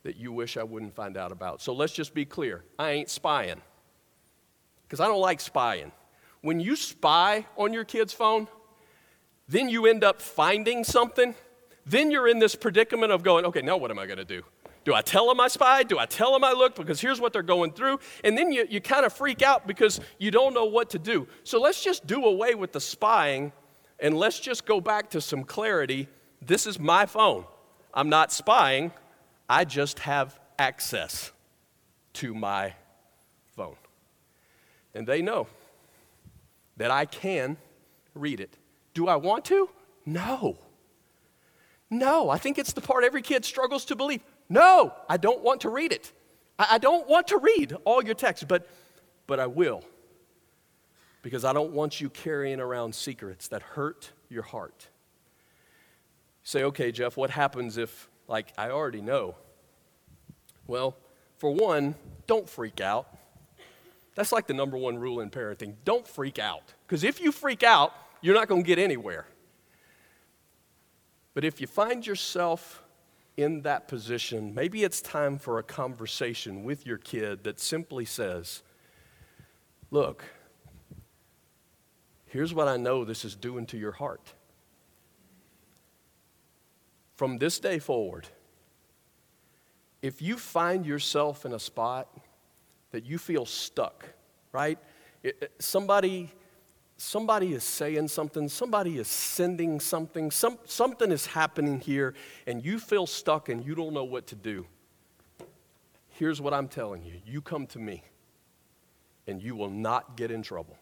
[0.04, 1.62] that you wish I wouldn't find out about.
[1.62, 3.62] So let's just be clear I ain't spying
[4.84, 5.92] because I don't like spying.
[6.42, 8.48] When you spy on your kid's phone,
[9.48, 11.34] then you end up finding something,
[11.86, 14.44] then you're in this predicament of going, okay, now what am I going to do?
[14.86, 15.88] Do I tell them I spied?
[15.88, 16.78] Do I tell them I looked?
[16.78, 18.00] Because here's what they're going through.
[18.24, 21.28] And then you, you kind of freak out because you don't know what to do.
[21.44, 23.52] So let's just do away with the spying
[24.00, 26.08] and let's just go back to some clarity.
[26.40, 27.46] This is my phone.
[27.96, 28.92] I'm not spying,
[29.50, 31.32] I just have access
[32.14, 32.74] to my
[33.56, 33.78] phone.
[34.94, 35.48] And they know
[36.78, 37.58] that I can
[38.14, 38.58] read it.
[38.94, 39.70] Do I want to?
[40.06, 40.60] No.
[41.90, 44.22] No, I think it's the part every kid struggles to believe.
[44.50, 46.12] No, I don't want to read it.
[46.58, 48.68] I, don't want to read all your text, but,
[49.28, 49.84] but I will.
[51.22, 54.88] Because I don't want you carrying around secrets that hurt your heart
[56.46, 59.36] say, okay, Jeff, what happens if, like, I already know?
[60.68, 60.96] Well,
[61.38, 61.96] for one,
[62.28, 63.08] don't freak out.
[64.14, 65.74] That's like the number one rule in parenting.
[65.84, 66.74] Don't freak out.
[66.88, 69.26] Because if you freak out, you're not going to get anywhere.
[71.34, 72.82] But if you find yourself
[73.38, 78.64] in that position, maybe it's time for a conversation with your kid that simply says,
[79.92, 80.24] Look,
[82.26, 84.34] here's what I know this is doing to your heart
[87.16, 88.28] from this day forward,
[90.02, 92.10] if you find yourself in a spot
[92.92, 94.06] that you feel stuck,
[94.52, 94.78] right?
[95.24, 96.32] It, somebody,
[96.98, 102.14] somebody is saying something, somebody is sending something, some, something is happening here,
[102.48, 104.66] and you feel stuck and you don't know what to do.
[106.10, 108.04] Here's what I'm telling you you come to me,
[109.28, 110.78] and you will not get in trouble.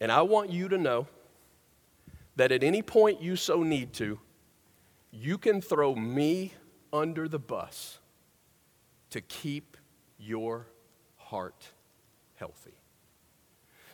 [0.00, 1.06] And I want you to know
[2.36, 4.18] that at any point you so need to,
[5.10, 6.52] you can throw me
[6.92, 7.98] under the bus
[9.10, 9.76] to keep
[10.18, 10.66] your
[11.16, 11.72] heart
[12.34, 12.75] healthy.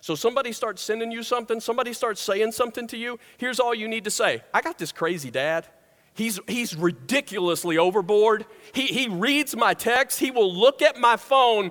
[0.02, 3.86] So somebody starts sending you something, somebody starts saying something to you, here's all you
[3.86, 5.68] need to say I got this crazy dad.
[6.14, 8.44] He's, he's ridiculously overboard.
[8.74, 11.70] He, he reads my text, he will look at my phone.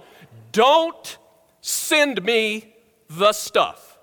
[0.53, 1.17] Don't
[1.59, 2.73] send me
[3.09, 3.99] the stuff.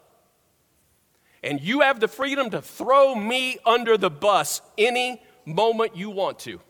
[1.42, 6.38] And you have the freedom to throw me under the bus any moment you want
[6.40, 6.60] to,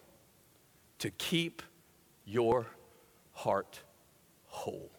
[1.00, 1.60] to keep
[2.24, 2.68] your
[3.32, 3.80] heart
[4.46, 4.92] whole.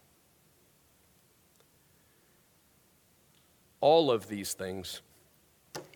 [3.82, 5.02] All of these things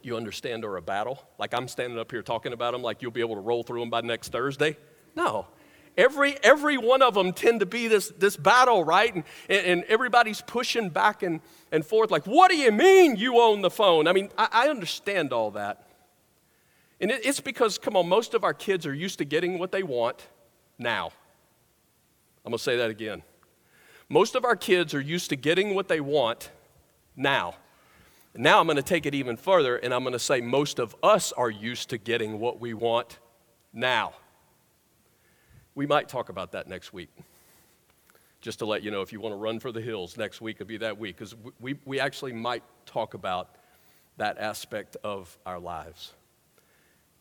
[0.01, 1.21] you understand are a battle.
[1.39, 3.79] Like I'm standing up here talking about them, like you'll be able to roll through
[3.79, 4.77] them by next Thursday.
[5.15, 5.47] No.
[5.95, 9.13] Every, every one of them tend to be this, this battle, right?
[9.13, 11.39] And, and everybody's pushing back and,
[11.71, 14.07] and forth, like, what do you mean you own the phone?
[14.07, 15.87] I mean, I, I understand all that.
[16.99, 19.71] And it, it's because, come on, most of our kids are used to getting what
[19.71, 20.29] they want
[20.79, 21.11] now.
[22.43, 23.21] I'm going to say that again.
[24.09, 26.49] Most of our kids are used to getting what they want
[27.15, 27.53] now.
[28.35, 30.95] Now I'm going to take it even further and I'm going to say most of
[31.03, 33.19] us are used to getting what we want
[33.71, 34.13] now.
[35.75, 37.09] We might talk about that next week.
[38.41, 40.59] Just to let you know, if you want to run for the hills, next week
[40.59, 43.55] will be that week, because we, we actually might talk about
[44.17, 46.13] that aspect of our lives.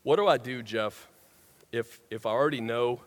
[0.02, 1.08] What do I do, Jeff,
[1.70, 3.00] if, if I already know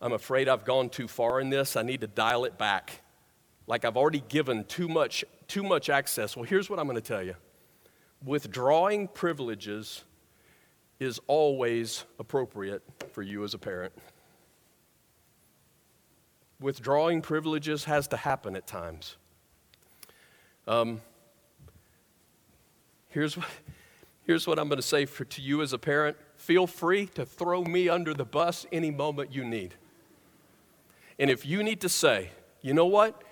[0.00, 1.74] I'm afraid I've gone too far in this?
[1.74, 3.00] I need to dial it back.
[3.66, 6.36] Like I've already given too much, too much access.
[6.36, 7.34] Well, here's what I'm going to tell you
[8.24, 10.04] withdrawing privileges
[10.98, 12.82] is always appropriate
[13.12, 13.92] for you as a parent
[16.60, 19.16] withdrawing privileges has to happen at times.
[20.66, 21.00] Um,
[23.08, 23.46] here's, what,
[24.24, 27.24] here's what I'm going to say for, to you as a parent feel free to
[27.24, 29.74] throw me under the bus any moment you need.
[31.18, 32.30] And if you need to say,
[32.60, 33.22] you know what?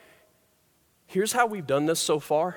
[1.06, 2.56] Here's how we've done this so far.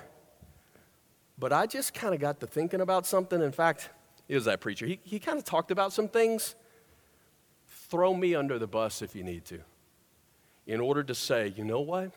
[1.37, 3.41] But I just kind of got to thinking about something.
[3.41, 3.89] In fact,
[4.27, 4.85] it was that preacher.
[4.85, 6.55] He, he kind of talked about some things.
[7.67, 9.59] Throw me under the bus if you need to
[10.67, 12.11] in order to say, you know what?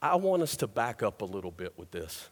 [0.00, 2.30] I want us to back up a little bit with this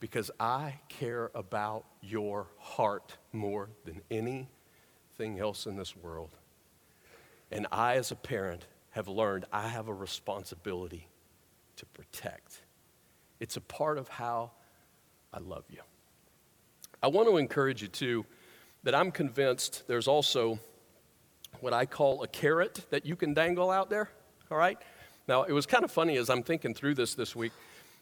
[0.00, 6.30] because I care about your heart more than anything else in this world.
[7.50, 8.66] And I, as a parent,
[8.98, 11.06] have learned I have a responsibility
[11.76, 12.62] to protect.
[13.38, 14.50] It's a part of how
[15.32, 15.78] I love you.
[17.00, 18.26] I want to encourage you, too,
[18.82, 20.58] that I'm convinced there's also
[21.60, 24.10] what I call a carrot that you can dangle out there,
[24.50, 24.76] all right?
[25.28, 27.52] Now, it was kind of funny as I'm thinking through this this week,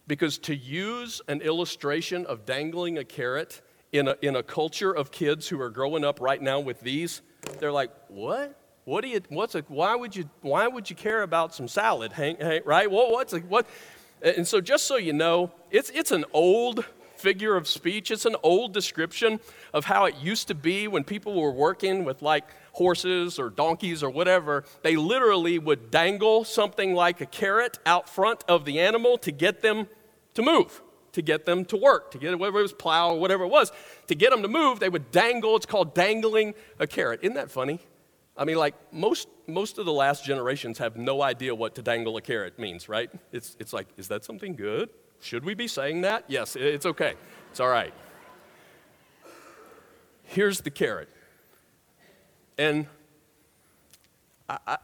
[0.07, 3.61] because to use an illustration of dangling a carrot
[3.93, 7.21] in a, in a culture of kids who are growing up right now with these,
[7.59, 8.59] they're like, what?
[8.87, 12.13] What do you, what's a, why would you, why would you care about some salad,
[12.13, 12.89] Hank, right?
[12.89, 13.67] What, what's a, what?
[14.23, 16.85] And so just so you know, it's, it's an old
[17.17, 18.13] figure of speech.
[18.13, 19.41] It's an old description
[19.75, 24.05] of how it used to be when people were working with like horses or donkeys
[24.05, 29.19] or whatever, they literally would dangle something like a carrot out front of the animal
[29.19, 29.89] to get them
[30.35, 30.81] to move,
[31.11, 33.73] to get them to work, to get whatever it was plow or whatever it was,
[34.07, 34.79] to get them to move.
[34.79, 35.57] They would dangle.
[35.57, 37.19] It's called dangling a carrot.
[37.25, 37.81] Isn't that funny?
[38.39, 42.17] I mean, like most most of the last generations have no idea what to dangle
[42.17, 43.11] a carrot means, right?
[43.33, 44.91] It's it's like, is that something good?
[45.21, 46.25] Should we be saying that?
[46.29, 47.15] Yes, it's okay.
[47.51, 47.95] It's all right.
[50.25, 51.09] Here's the carrot.
[52.59, 52.87] And
[54.49, 54.79] I, I,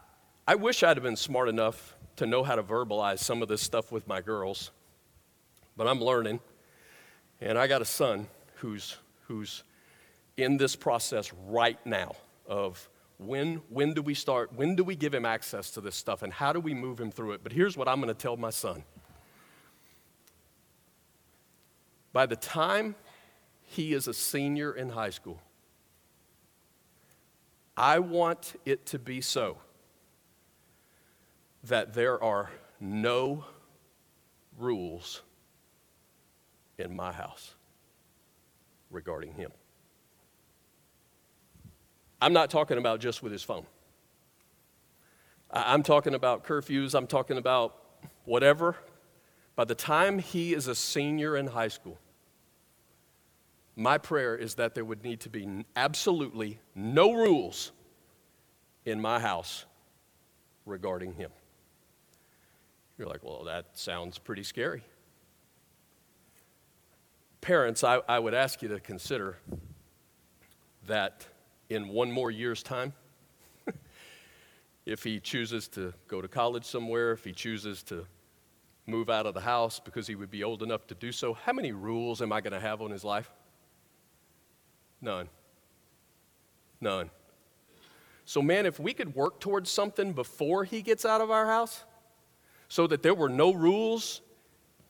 [0.46, 3.62] I wish I'd have been smart enough to know how to verbalize some of this
[3.62, 4.70] stuff with my girls,
[5.76, 6.40] but I'm learning.
[7.40, 8.96] And I got a son who's,
[9.26, 9.64] who's
[10.36, 12.12] in this process right now
[12.46, 12.88] of
[13.26, 16.32] when, when do we start, when do we give him access to this stuff, and
[16.32, 17.40] how do we move him through it.
[17.42, 18.84] But here's what I'm going to tell my son.
[22.12, 22.94] By the time
[23.62, 25.40] he is a senior in high school,
[27.76, 29.56] I want it to be so
[31.64, 32.50] that there are
[32.80, 33.44] no
[34.58, 35.22] rules
[36.78, 37.54] in my house
[38.90, 39.50] regarding him.
[42.22, 43.66] I'm not talking about just with his phone.
[45.50, 47.76] I'm talking about curfews, I'm talking about
[48.24, 48.76] whatever.
[49.56, 51.98] By the time he is a senior in high school,
[53.74, 57.72] my prayer is that there would need to be absolutely no rules
[58.84, 59.64] in my house
[60.64, 61.32] regarding him.
[62.98, 64.84] You're like, well, that sounds pretty scary.
[67.40, 69.38] Parents, I, I would ask you to consider
[70.86, 71.26] that
[71.74, 72.92] in one more year's time,
[74.86, 78.06] if he chooses to go to college somewhere, if he chooses to
[78.86, 81.52] move out of the house because he would be old enough to do so, how
[81.52, 83.30] many rules am I going to have on his life?
[85.00, 85.28] None.
[86.80, 87.10] None.
[88.24, 91.84] So, man, if we could work towards something before he gets out of our house
[92.68, 94.20] so that there were no rules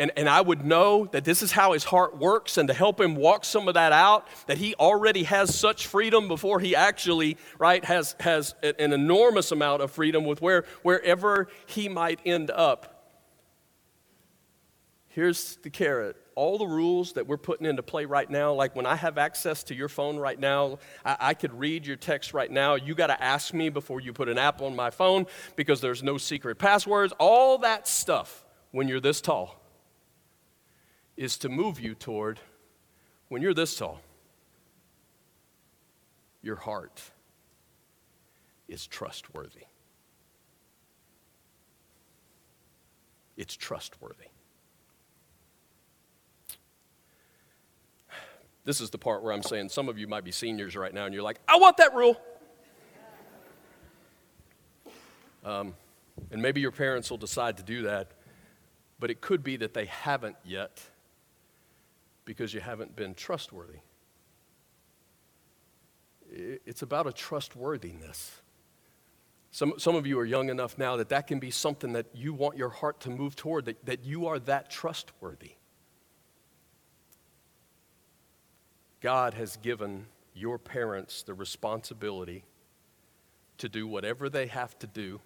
[0.03, 3.01] and, and I would know that this is how his heart works, and to help
[3.01, 7.37] him walk some of that out, that he already has such freedom before he actually,
[7.57, 13.13] right, has, has an enormous amount of freedom with where, wherever he might end up.
[15.07, 18.87] Here's the carrot all the rules that we're putting into play right now, like when
[18.87, 22.51] I have access to your phone right now, I, I could read your text right
[22.51, 22.75] now.
[22.75, 26.03] You got to ask me before you put an app on my phone because there's
[26.03, 27.13] no secret passwords.
[27.19, 29.62] All that stuff when you're this tall
[31.23, 32.41] is to move you toward
[33.29, 34.01] when you're this tall,
[36.43, 37.01] your heart
[38.67, 39.63] is trustworthy.
[43.37, 44.27] It's trustworthy.
[48.65, 51.05] This is the part where I'm saying some of you might be seniors right now
[51.05, 52.21] and you're like, I want that rule.
[55.45, 55.75] Um,
[56.33, 58.11] and maybe your parents will decide to do that,
[58.99, 60.83] but it could be that they haven't yet
[62.25, 63.79] because you haven't been trustworthy.
[66.31, 68.43] It's about a trustworthiness.
[69.51, 72.33] Some, some of you are young enough now that that can be something that you
[72.33, 75.53] want your heart to move toward, that, that you are that trustworthy.
[79.03, 82.45] God has given your parents the responsibility
[83.59, 85.21] to do whatever they have to do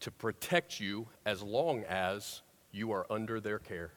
[0.00, 2.40] to protect you as long as
[2.72, 3.92] you are under their care.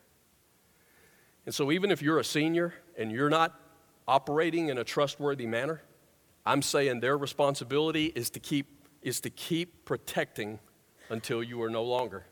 [1.46, 3.60] And so, even if you're a senior and you're not
[4.08, 5.82] operating in a trustworthy manner,
[6.46, 8.68] I'm saying their responsibility is to keep,
[9.02, 10.60] is to keep protecting
[11.10, 12.26] until you are no longer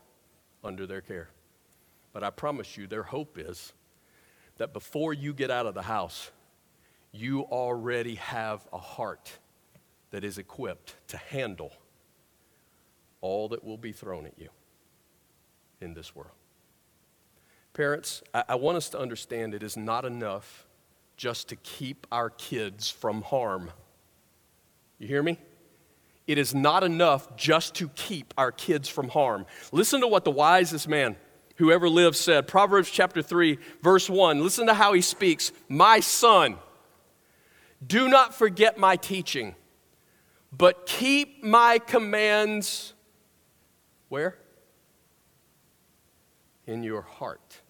[0.62, 1.28] under their care.
[2.12, 3.72] But I promise you, their hope is
[4.56, 6.30] that before you get out of the house,
[7.12, 9.38] you already have a heart
[10.10, 11.72] that is equipped to handle
[13.20, 14.48] all that will be thrown at you
[15.80, 16.30] in this world.
[17.74, 20.66] Parents, I, I want us to understand it is not enough
[21.16, 23.70] just to keep our kids from harm.
[24.98, 25.38] You hear me?
[26.26, 29.44] It is not enough just to keep our kids from harm.
[29.72, 31.16] Listen to what the wisest man
[31.56, 32.48] who ever lived said.
[32.48, 34.42] Proverbs chapter 3, verse 1.
[34.42, 35.52] Listen to how he speaks.
[35.68, 36.56] My son,
[37.84, 39.54] do not forget my teaching,
[40.56, 42.94] but keep my commands
[44.08, 44.38] where?
[46.66, 47.60] In your heart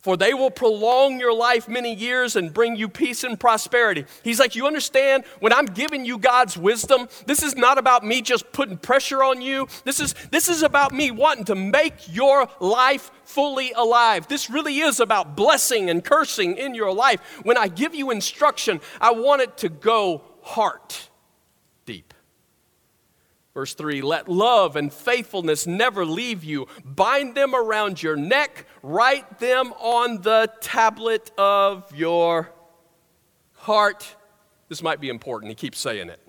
[0.00, 4.04] for they will prolong your life many years and bring you peace and prosperity.
[4.22, 8.22] He's like, You understand, when I'm giving you God's wisdom, this is not about me
[8.22, 9.68] just putting pressure on you.
[9.84, 14.28] This is, this is about me wanting to make your life fully alive.
[14.28, 17.20] This really is about blessing and cursing in your life.
[17.42, 21.08] When I give you instruction, I want it to go heart
[21.84, 22.14] deep.
[23.58, 26.68] Verse 3 Let love and faithfulness never leave you.
[26.84, 32.50] Bind them around your neck, write them on the tablet of your
[33.54, 34.16] heart.
[34.68, 35.50] This might be important.
[35.50, 36.20] He keeps saying it.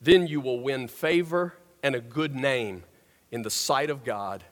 [0.00, 2.84] Then you will win favor and a good name
[3.30, 4.44] in the sight of God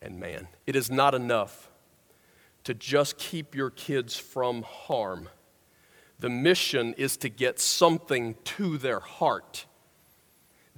[0.00, 0.48] and man.
[0.66, 1.70] It is not enough
[2.64, 5.28] to just keep your kids from harm.
[6.18, 9.66] The mission is to get something to their heart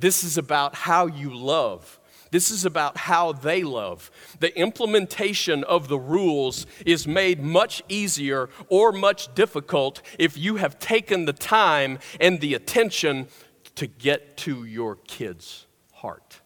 [0.00, 1.99] this is about how you love.
[2.30, 4.10] This is about how they love.
[4.38, 10.78] The implementation of the rules is made much easier or much difficult if you have
[10.78, 13.26] taken the time and the attention
[13.74, 16.40] to get to your kid's heart.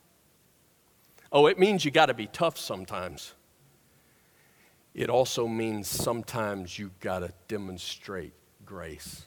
[1.31, 3.35] Oh, it means you got to be tough sometimes.
[4.95, 8.33] It also means sometimes you got to demonstrate
[8.65, 9.27] grace.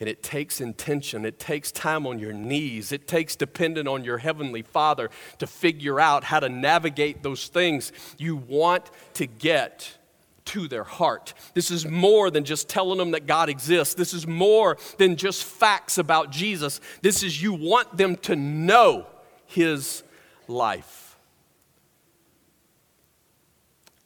[0.00, 1.26] And it takes intention.
[1.26, 2.90] It takes time on your knees.
[2.90, 7.92] It takes dependent on your Heavenly Father to figure out how to navigate those things.
[8.16, 9.98] You want to get
[10.46, 11.34] to their heart.
[11.52, 13.94] This is more than just telling them that God exists.
[13.94, 16.80] This is more than just facts about Jesus.
[17.02, 19.06] This is you want them to know
[19.46, 20.02] his
[20.48, 21.18] life.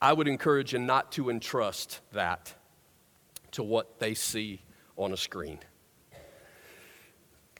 [0.02, 2.52] I would encourage you not to entrust that
[3.52, 4.60] to what they see
[4.96, 5.60] on a screen.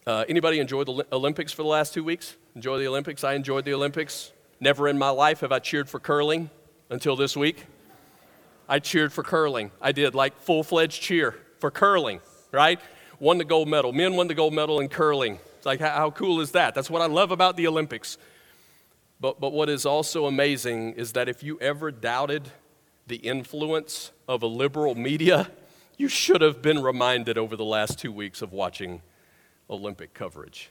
[0.07, 2.37] Uh, anybody enjoy the Olympics for the last two weeks?
[2.55, 3.25] Enjoy the Olympics?
[3.25, 4.33] I enjoyed the Olympics.
[4.61, 6.51] Never in my life have I cheered for curling
[6.91, 7.65] until this week.
[8.69, 9.71] I cheered for curling.
[9.81, 12.21] I did like full fledged cheer for curling,
[12.53, 12.79] right?
[13.19, 13.93] Won the gold medal.
[13.93, 15.39] Men won the gold medal in curling.
[15.57, 16.75] It's like, how cool is that?
[16.75, 18.19] That's what I love about the Olympics.
[19.21, 22.51] But, but what is also amazing is that if you ever doubted
[23.07, 25.51] the influence of a liberal media,
[25.97, 29.01] you should have been reminded over the last two weeks of watching
[29.71, 30.71] Olympic coverage.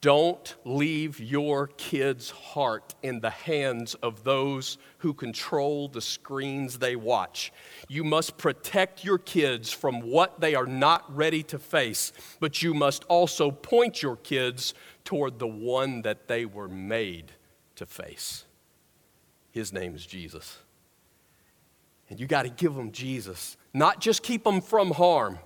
[0.00, 6.94] Don't leave your kid's heart in the hands of those who control the screens they
[6.94, 7.52] watch.
[7.88, 12.74] You must protect your kids from what they are not ready to face, but you
[12.74, 14.74] must also point your kids
[15.04, 17.32] toward the one that they were made
[17.76, 18.44] to face.
[19.50, 20.58] His name is Jesus.
[22.08, 25.38] And you got to give them Jesus, not just keep them from harm.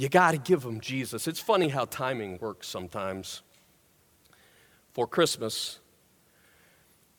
[0.00, 1.28] You got to give them Jesus.
[1.28, 3.42] It's funny how timing works sometimes.
[4.94, 5.78] For Christmas,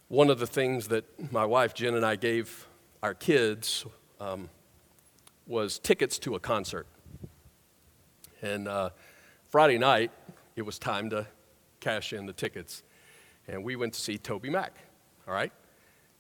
[0.07, 2.65] one of the things that my wife Jen and I gave
[3.03, 3.85] our kids
[4.19, 4.49] um,
[5.45, 6.87] was tickets to a concert.
[8.41, 8.89] And uh,
[9.47, 10.09] Friday night,
[10.55, 11.27] it was time to
[11.81, 12.81] cash in the tickets.
[13.47, 14.69] And we went to see TobyMac,
[15.27, 15.53] all right?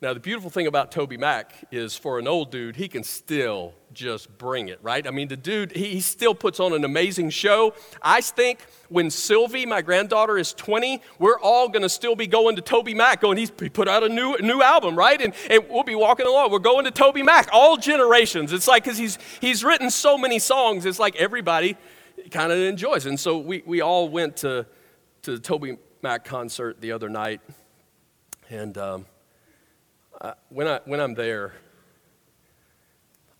[0.01, 4.35] Now, the beautiful thing about TobyMac is for an old dude, he can still just
[4.39, 5.05] bring it, right?
[5.05, 7.75] I mean, the dude, he, he still puts on an amazing show.
[8.01, 12.55] I think when Sylvie, my granddaughter, is 20, we're all going to still be going
[12.55, 15.21] to TobyMac, going, he's he put out a new, new album, right?
[15.21, 16.49] And, and we'll be walking along.
[16.51, 18.53] We're going to TobyMac, all generations.
[18.53, 21.77] It's like, because he's, he's written so many songs, it's like everybody
[22.31, 23.05] kind of enjoys.
[23.05, 24.65] And so we, we all went to,
[25.21, 27.41] to the Toby Mac concert the other night.
[28.49, 29.05] And, um,
[30.49, 31.53] when, I, when I'm there,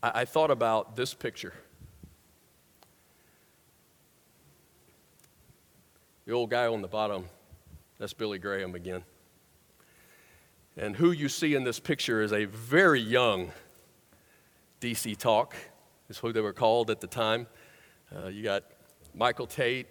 [0.02, 1.54] I, I thought about this picture.
[6.26, 7.26] The old guy on the bottom,
[8.00, 9.04] that's Billy Graham again.
[10.78, 13.52] And who you see in this picture is a very young
[14.80, 15.56] DC Talk,
[16.10, 17.48] is who they were called at the time.
[18.16, 18.64] Uh, you got
[19.14, 19.88] Michael Tait,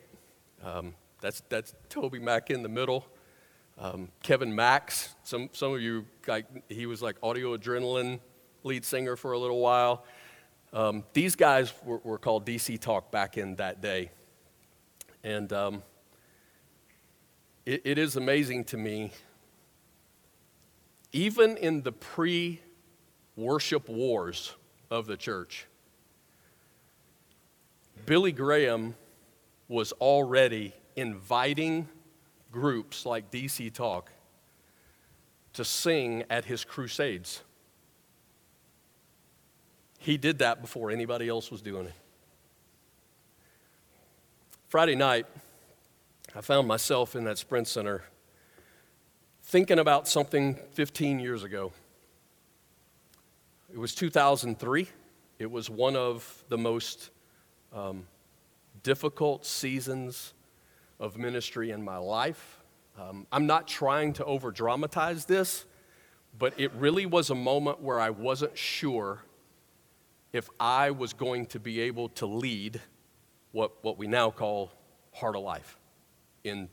[0.65, 3.07] um, that's, that's TobyMac in the middle.
[3.83, 8.21] Um, Kevin Max, some, some of you, like, he was like Audio Adrenaline
[8.63, 10.05] lead singer for a little while.
[10.75, 14.11] Um, these guys were, were, called DC Talk back in that day.
[15.25, 15.83] And um,
[17.65, 19.13] it, it is amazing to me,
[21.13, 22.61] even in the pre
[23.37, 24.55] worship wars
[24.91, 25.67] of the church,
[28.05, 28.95] Billy Graham
[29.69, 31.89] was already inviting
[32.51, 34.11] groups like DC Talk
[35.53, 37.43] to sing at his crusades.
[39.99, 41.95] He did that before anybody else was doing it.
[44.69, 45.27] Friday night,
[46.35, 48.05] I found myself in that Sprint Center
[49.43, 51.73] thinking about something 15 years ago.
[53.73, 54.89] It was 2003.
[55.39, 57.11] It was one of the most
[57.73, 58.07] um,
[58.83, 60.35] difficult seasons
[61.01, 62.61] of ministry in my life.
[62.99, 65.65] Um, I'm not trying to over dramatize this,
[66.39, 69.23] but it really was a moment where I wasn't sure
[70.33, 72.81] if I was going to be able to lead
[73.53, 74.71] what, what we now call
[75.13, 75.77] Heart of Life
[76.45, 76.69] in,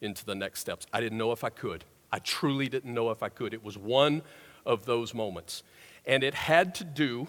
[0.00, 0.86] into the next steps.
[0.92, 1.84] I didn't know if I could.
[2.12, 3.54] I truly didn't know if I could.
[3.54, 4.22] It was one
[4.66, 5.62] of those moments.
[6.06, 7.28] And it had to do,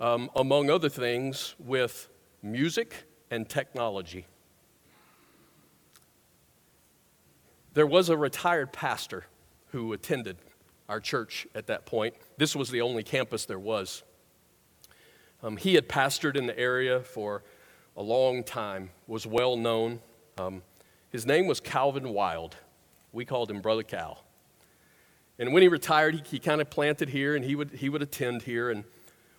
[0.00, 2.08] um, among other things, with
[2.42, 4.26] music and technology.
[7.74, 9.24] There was a retired pastor
[9.72, 10.36] who attended
[10.88, 12.14] our church at that point.
[12.36, 14.04] This was the only campus there was.
[15.42, 17.42] Um, he had pastored in the area for
[17.96, 20.00] a long time, was well known.
[20.38, 20.62] Um,
[21.10, 22.56] his name was Calvin Wild.
[23.12, 24.22] We called him Brother Cal.
[25.38, 28.02] And when he retired, he, he kind of planted here and he would, he would
[28.02, 28.70] attend here.
[28.70, 28.84] And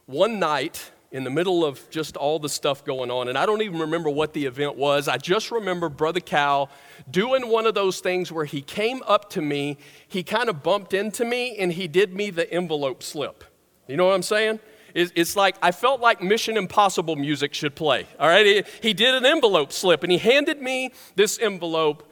[0.06, 3.28] one night, in the middle of just all the stuff going on.
[3.28, 5.08] And I don't even remember what the event was.
[5.08, 6.70] I just remember Brother Cal
[7.10, 9.78] doing one of those things where he came up to me,
[10.08, 13.44] he kind of bumped into me, and he did me the envelope slip.
[13.88, 14.60] You know what I'm saying?
[14.94, 18.08] It's like I felt like Mission Impossible music should play.
[18.18, 18.66] All right?
[18.82, 22.10] He did an envelope slip, and he handed me this envelope,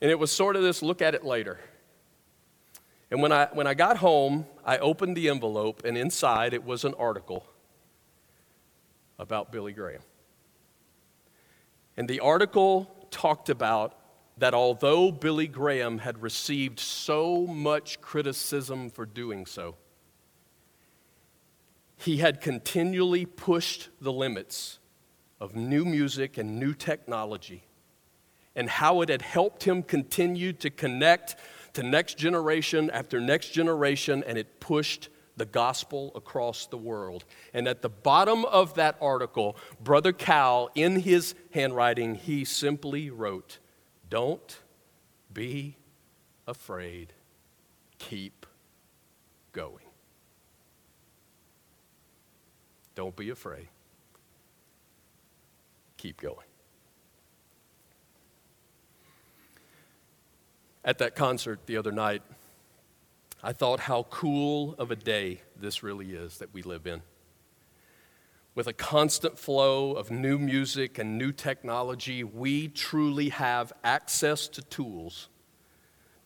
[0.00, 1.60] and it was sort of this look at it later.
[3.10, 6.84] And when I, when I got home, I opened the envelope, and inside it was
[6.84, 7.46] an article
[9.22, 10.02] about Billy Graham.
[11.96, 13.98] And the article talked about
[14.36, 19.76] that although Billy Graham had received so much criticism for doing so,
[21.96, 24.80] he had continually pushed the limits
[25.40, 27.62] of new music and new technology,
[28.56, 31.36] and how it had helped him continue to connect
[31.74, 37.24] to next generation after next generation, and it pushed the gospel across the world.
[37.54, 43.58] And at the bottom of that article, Brother Cal, in his handwriting, he simply wrote,
[44.08, 44.58] Don't
[45.32, 45.76] be
[46.46, 47.12] afraid,
[47.98, 48.46] keep
[49.52, 49.86] going.
[52.94, 53.68] Don't be afraid,
[55.96, 56.36] keep going.
[60.84, 62.22] At that concert the other night,
[63.42, 67.02] I thought how cool of a day this really is that we live in.
[68.54, 74.62] With a constant flow of new music and new technology, we truly have access to
[74.62, 75.28] tools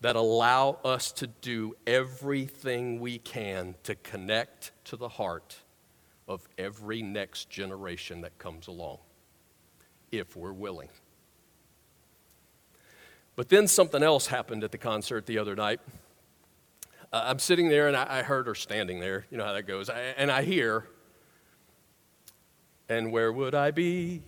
[0.02, 5.56] that allow us to do everything we can to connect to the heart
[6.28, 8.98] of every next generation that comes along,
[10.12, 10.90] if we're willing.
[13.36, 15.80] But then something else happened at the concert the other night
[17.16, 19.24] uh, I'm sitting there and I, I, heard her standing there.
[19.30, 19.88] You know how that goes.
[19.88, 20.86] I, and I hear,
[22.88, 24.22] and where would I be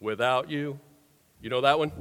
[0.00, 0.80] without you?
[1.42, 1.92] You know that one?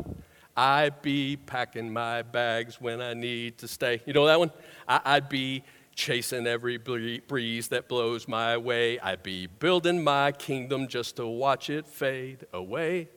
[0.55, 4.01] I'd be packing my bags when I need to stay.
[4.05, 4.51] You know that one?
[4.88, 5.63] I, would be
[5.93, 8.99] chasing every breeze that blows my way.
[8.99, 13.09] I'd be building my kingdom just to watch it fade away.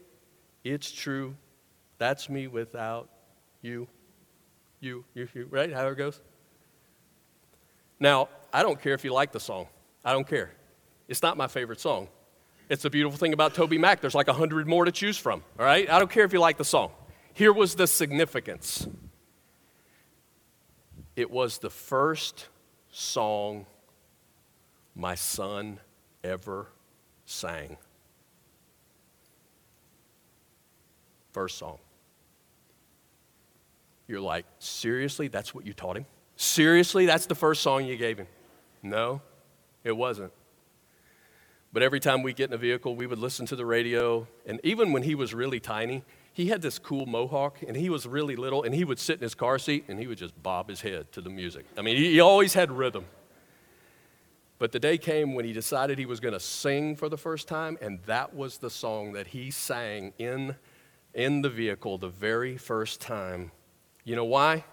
[0.64, 1.36] It's true.
[1.98, 3.08] That's me without
[3.62, 3.86] you.
[4.80, 5.72] You, you, you, right?
[5.72, 6.20] How it goes?
[7.98, 9.66] Now, I don't care if you like the song.
[10.04, 10.52] I don't care.
[11.08, 12.08] It's not my favorite song.
[12.68, 14.00] It's the beautiful thing about TobyMac.
[14.00, 15.88] There's like a hundred more to choose from, all right?
[15.88, 16.90] I don't care if you like the song.
[17.32, 18.88] Here was the significance
[21.16, 22.46] it was the first
[22.90, 23.64] song
[24.94, 25.80] my son
[26.22, 26.68] ever
[27.24, 27.78] sang.
[31.32, 31.78] First song.
[34.06, 35.28] You're like, seriously?
[35.28, 36.06] That's what you taught him?
[36.36, 38.26] Seriously, that's the first song you gave him?
[38.82, 39.22] No,
[39.82, 40.32] it wasn't.
[41.72, 44.26] But every time we get in a vehicle, we would listen to the radio.
[44.46, 48.06] And even when he was really tiny, he had this cool mohawk and he was
[48.06, 50.68] really little and he would sit in his car seat and he would just bob
[50.68, 51.64] his head to the music.
[51.76, 53.06] I mean, he always had rhythm.
[54.58, 57.46] But the day came when he decided he was going to sing for the first
[57.46, 60.56] time, and that was the song that he sang in,
[61.12, 63.50] in the vehicle the very first time.
[64.04, 64.64] You know why?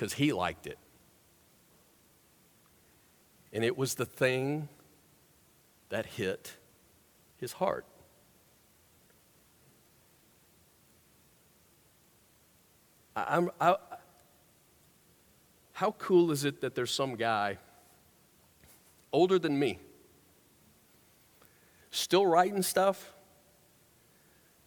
[0.00, 0.78] Because he liked it.
[3.52, 4.70] And it was the thing
[5.90, 6.56] that hit
[7.36, 7.84] his heart.
[13.14, 13.76] I, I,
[15.74, 17.58] how cool is it that there's some guy
[19.12, 19.80] older than me
[21.90, 23.12] still writing stuff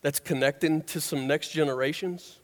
[0.01, 2.37] that's connecting to some next generations?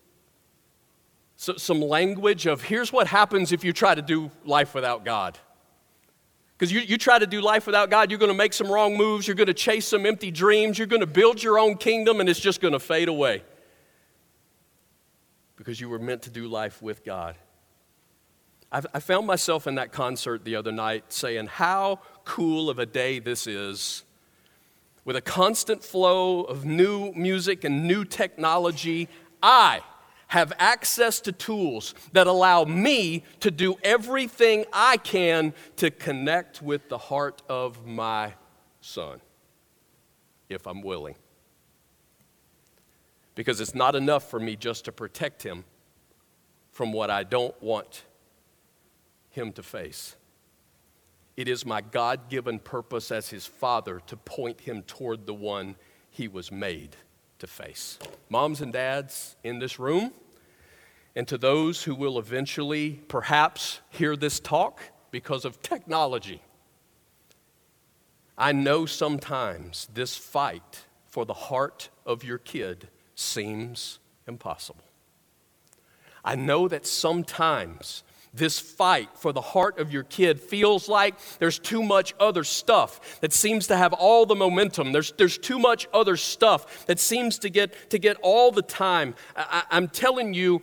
[1.42, 5.40] So, some language of here's what happens if you try to do life without God.
[6.52, 8.98] Because you, you try to do life without God, you're going to make some wrong
[8.98, 12.20] moves, you're going to chase some empty dreams, you're going to build your own kingdom,
[12.20, 13.42] and it's just going to fade away.
[15.56, 17.38] Because you were meant to do life with God.
[18.70, 22.86] I've, I found myself in that concert the other night saying, How cool of a
[22.86, 24.04] day this is
[25.06, 29.08] with a constant flow of new music and new technology.
[29.42, 29.80] I
[30.30, 36.88] have access to tools that allow me to do everything I can to connect with
[36.88, 38.34] the heart of my
[38.80, 39.22] son,
[40.48, 41.16] if I'm willing.
[43.34, 45.66] Because it's not enough for me just to protect him
[46.72, 48.04] from what I don't want
[49.32, 50.16] him to face.
[51.36, 55.76] It is my God given purpose as his father to point him toward the one
[56.12, 56.96] he was made
[57.40, 57.98] to face.
[58.30, 60.14] Moms and dads in this room,
[61.16, 64.82] and to those who will eventually perhaps hear this talk
[65.12, 66.42] because of technology.
[68.38, 74.84] I know sometimes this fight for the heart of your kid seems impossible.
[76.24, 81.58] I know that sometimes this fight for the heart of your kid feels like there's
[81.58, 84.92] too much other stuff that seems to have all the momentum.
[84.92, 89.16] There's, there's too much other stuff that seems to get, to get all the time.
[89.36, 90.62] I, I'm telling you,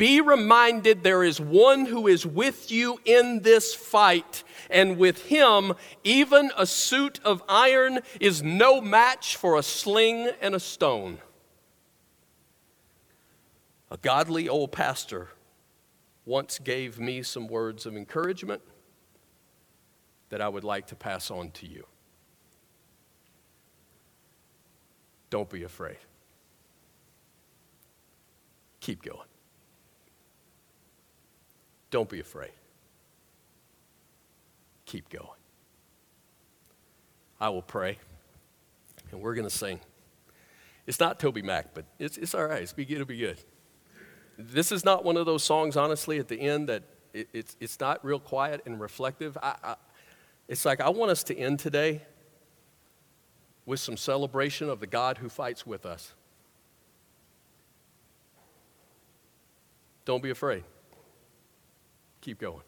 [0.00, 5.74] Be reminded there is one who is with you in this fight, and with him,
[6.04, 11.18] even a suit of iron is no match for a sling and a stone.
[13.90, 15.28] A godly old pastor
[16.30, 18.62] once gave me some words of encouragement
[20.28, 21.84] that I would like to pass on to you.
[25.28, 25.96] Don't be afraid.
[28.78, 29.26] Keep going.
[31.90, 32.52] Don't be afraid.
[34.86, 35.26] Keep going.
[37.40, 37.98] I will pray,
[39.10, 39.80] and we're going to sing.
[40.86, 42.62] It's not Toby Mac, but it's, it's all right.
[42.62, 43.42] It's it'll be good.
[44.42, 46.82] This is not one of those songs, honestly, at the end that
[47.12, 49.36] it, it's, it's not real quiet and reflective.
[49.42, 49.74] I, I,
[50.48, 52.02] it's like I want us to end today
[53.66, 56.14] with some celebration of the God who fights with us.
[60.06, 60.64] Don't be afraid.
[62.22, 62.62] Keep going.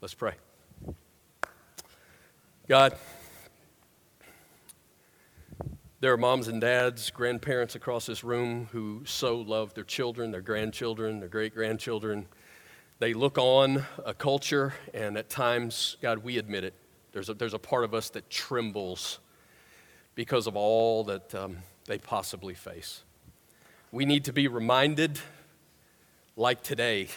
[0.00, 0.34] Let's pray.
[2.68, 2.96] God,
[6.00, 10.42] there are moms and dads, grandparents across this room who so love their children, their
[10.42, 12.26] grandchildren, their great grandchildren.
[12.98, 16.74] They look on a culture, and at times, God, we admit it.
[17.12, 19.20] There's a, there's a part of us that trembles
[20.14, 23.02] because of all that um, they possibly face.
[23.90, 25.18] We need to be reminded,
[26.36, 27.08] like today,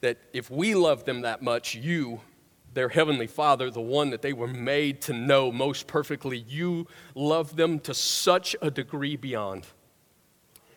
[0.00, 2.20] that if we love them that much, you,
[2.74, 7.56] their heavenly Father, the one that they were made to know most perfectly, you love
[7.56, 9.66] them to such a degree beyond.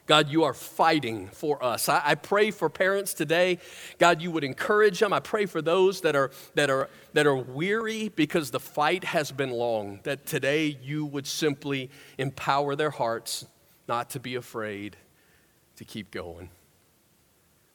[0.07, 1.89] God, you are fighting for us.
[1.89, 3.59] I, I, pray for parents today.
[3.99, 5.11] God, you would encourage them.
[5.11, 9.33] I pray for those that are, that, are, that are weary because the fight has
[9.33, 13.45] been long, that today you would simply empower their hearts
[13.89, 14.95] not to be afraid,
[15.75, 16.49] to keep going.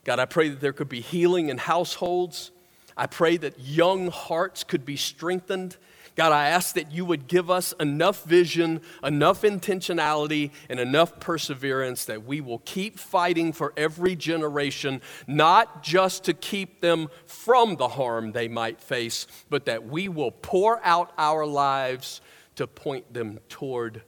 [0.04, 2.50] God, I pray that there could be healing in households.
[2.96, 5.76] I pray that young hearts could be strengthened.
[6.14, 12.04] God, I ask that you would give us enough vision, enough intentionality, and enough perseverance
[12.04, 17.88] that we will keep fighting for every generation, not just to keep them from the
[17.88, 22.20] harm they might face, but that we will pour out our lives
[22.56, 24.02] to point them toward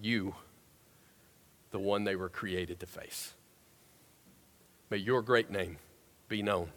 [0.00, 0.36] you,
[1.72, 3.34] the one they were created to face.
[4.88, 5.78] May your great name
[6.28, 6.70] be known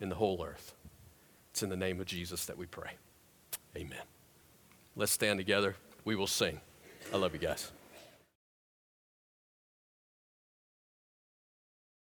[0.00, 0.74] in the whole earth.
[1.50, 2.92] It's in the name of Jesus that we pray.
[3.76, 4.02] Amen.
[4.96, 5.76] Let's stand together.
[6.04, 6.60] We will sing.
[7.12, 7.72] I love you guys.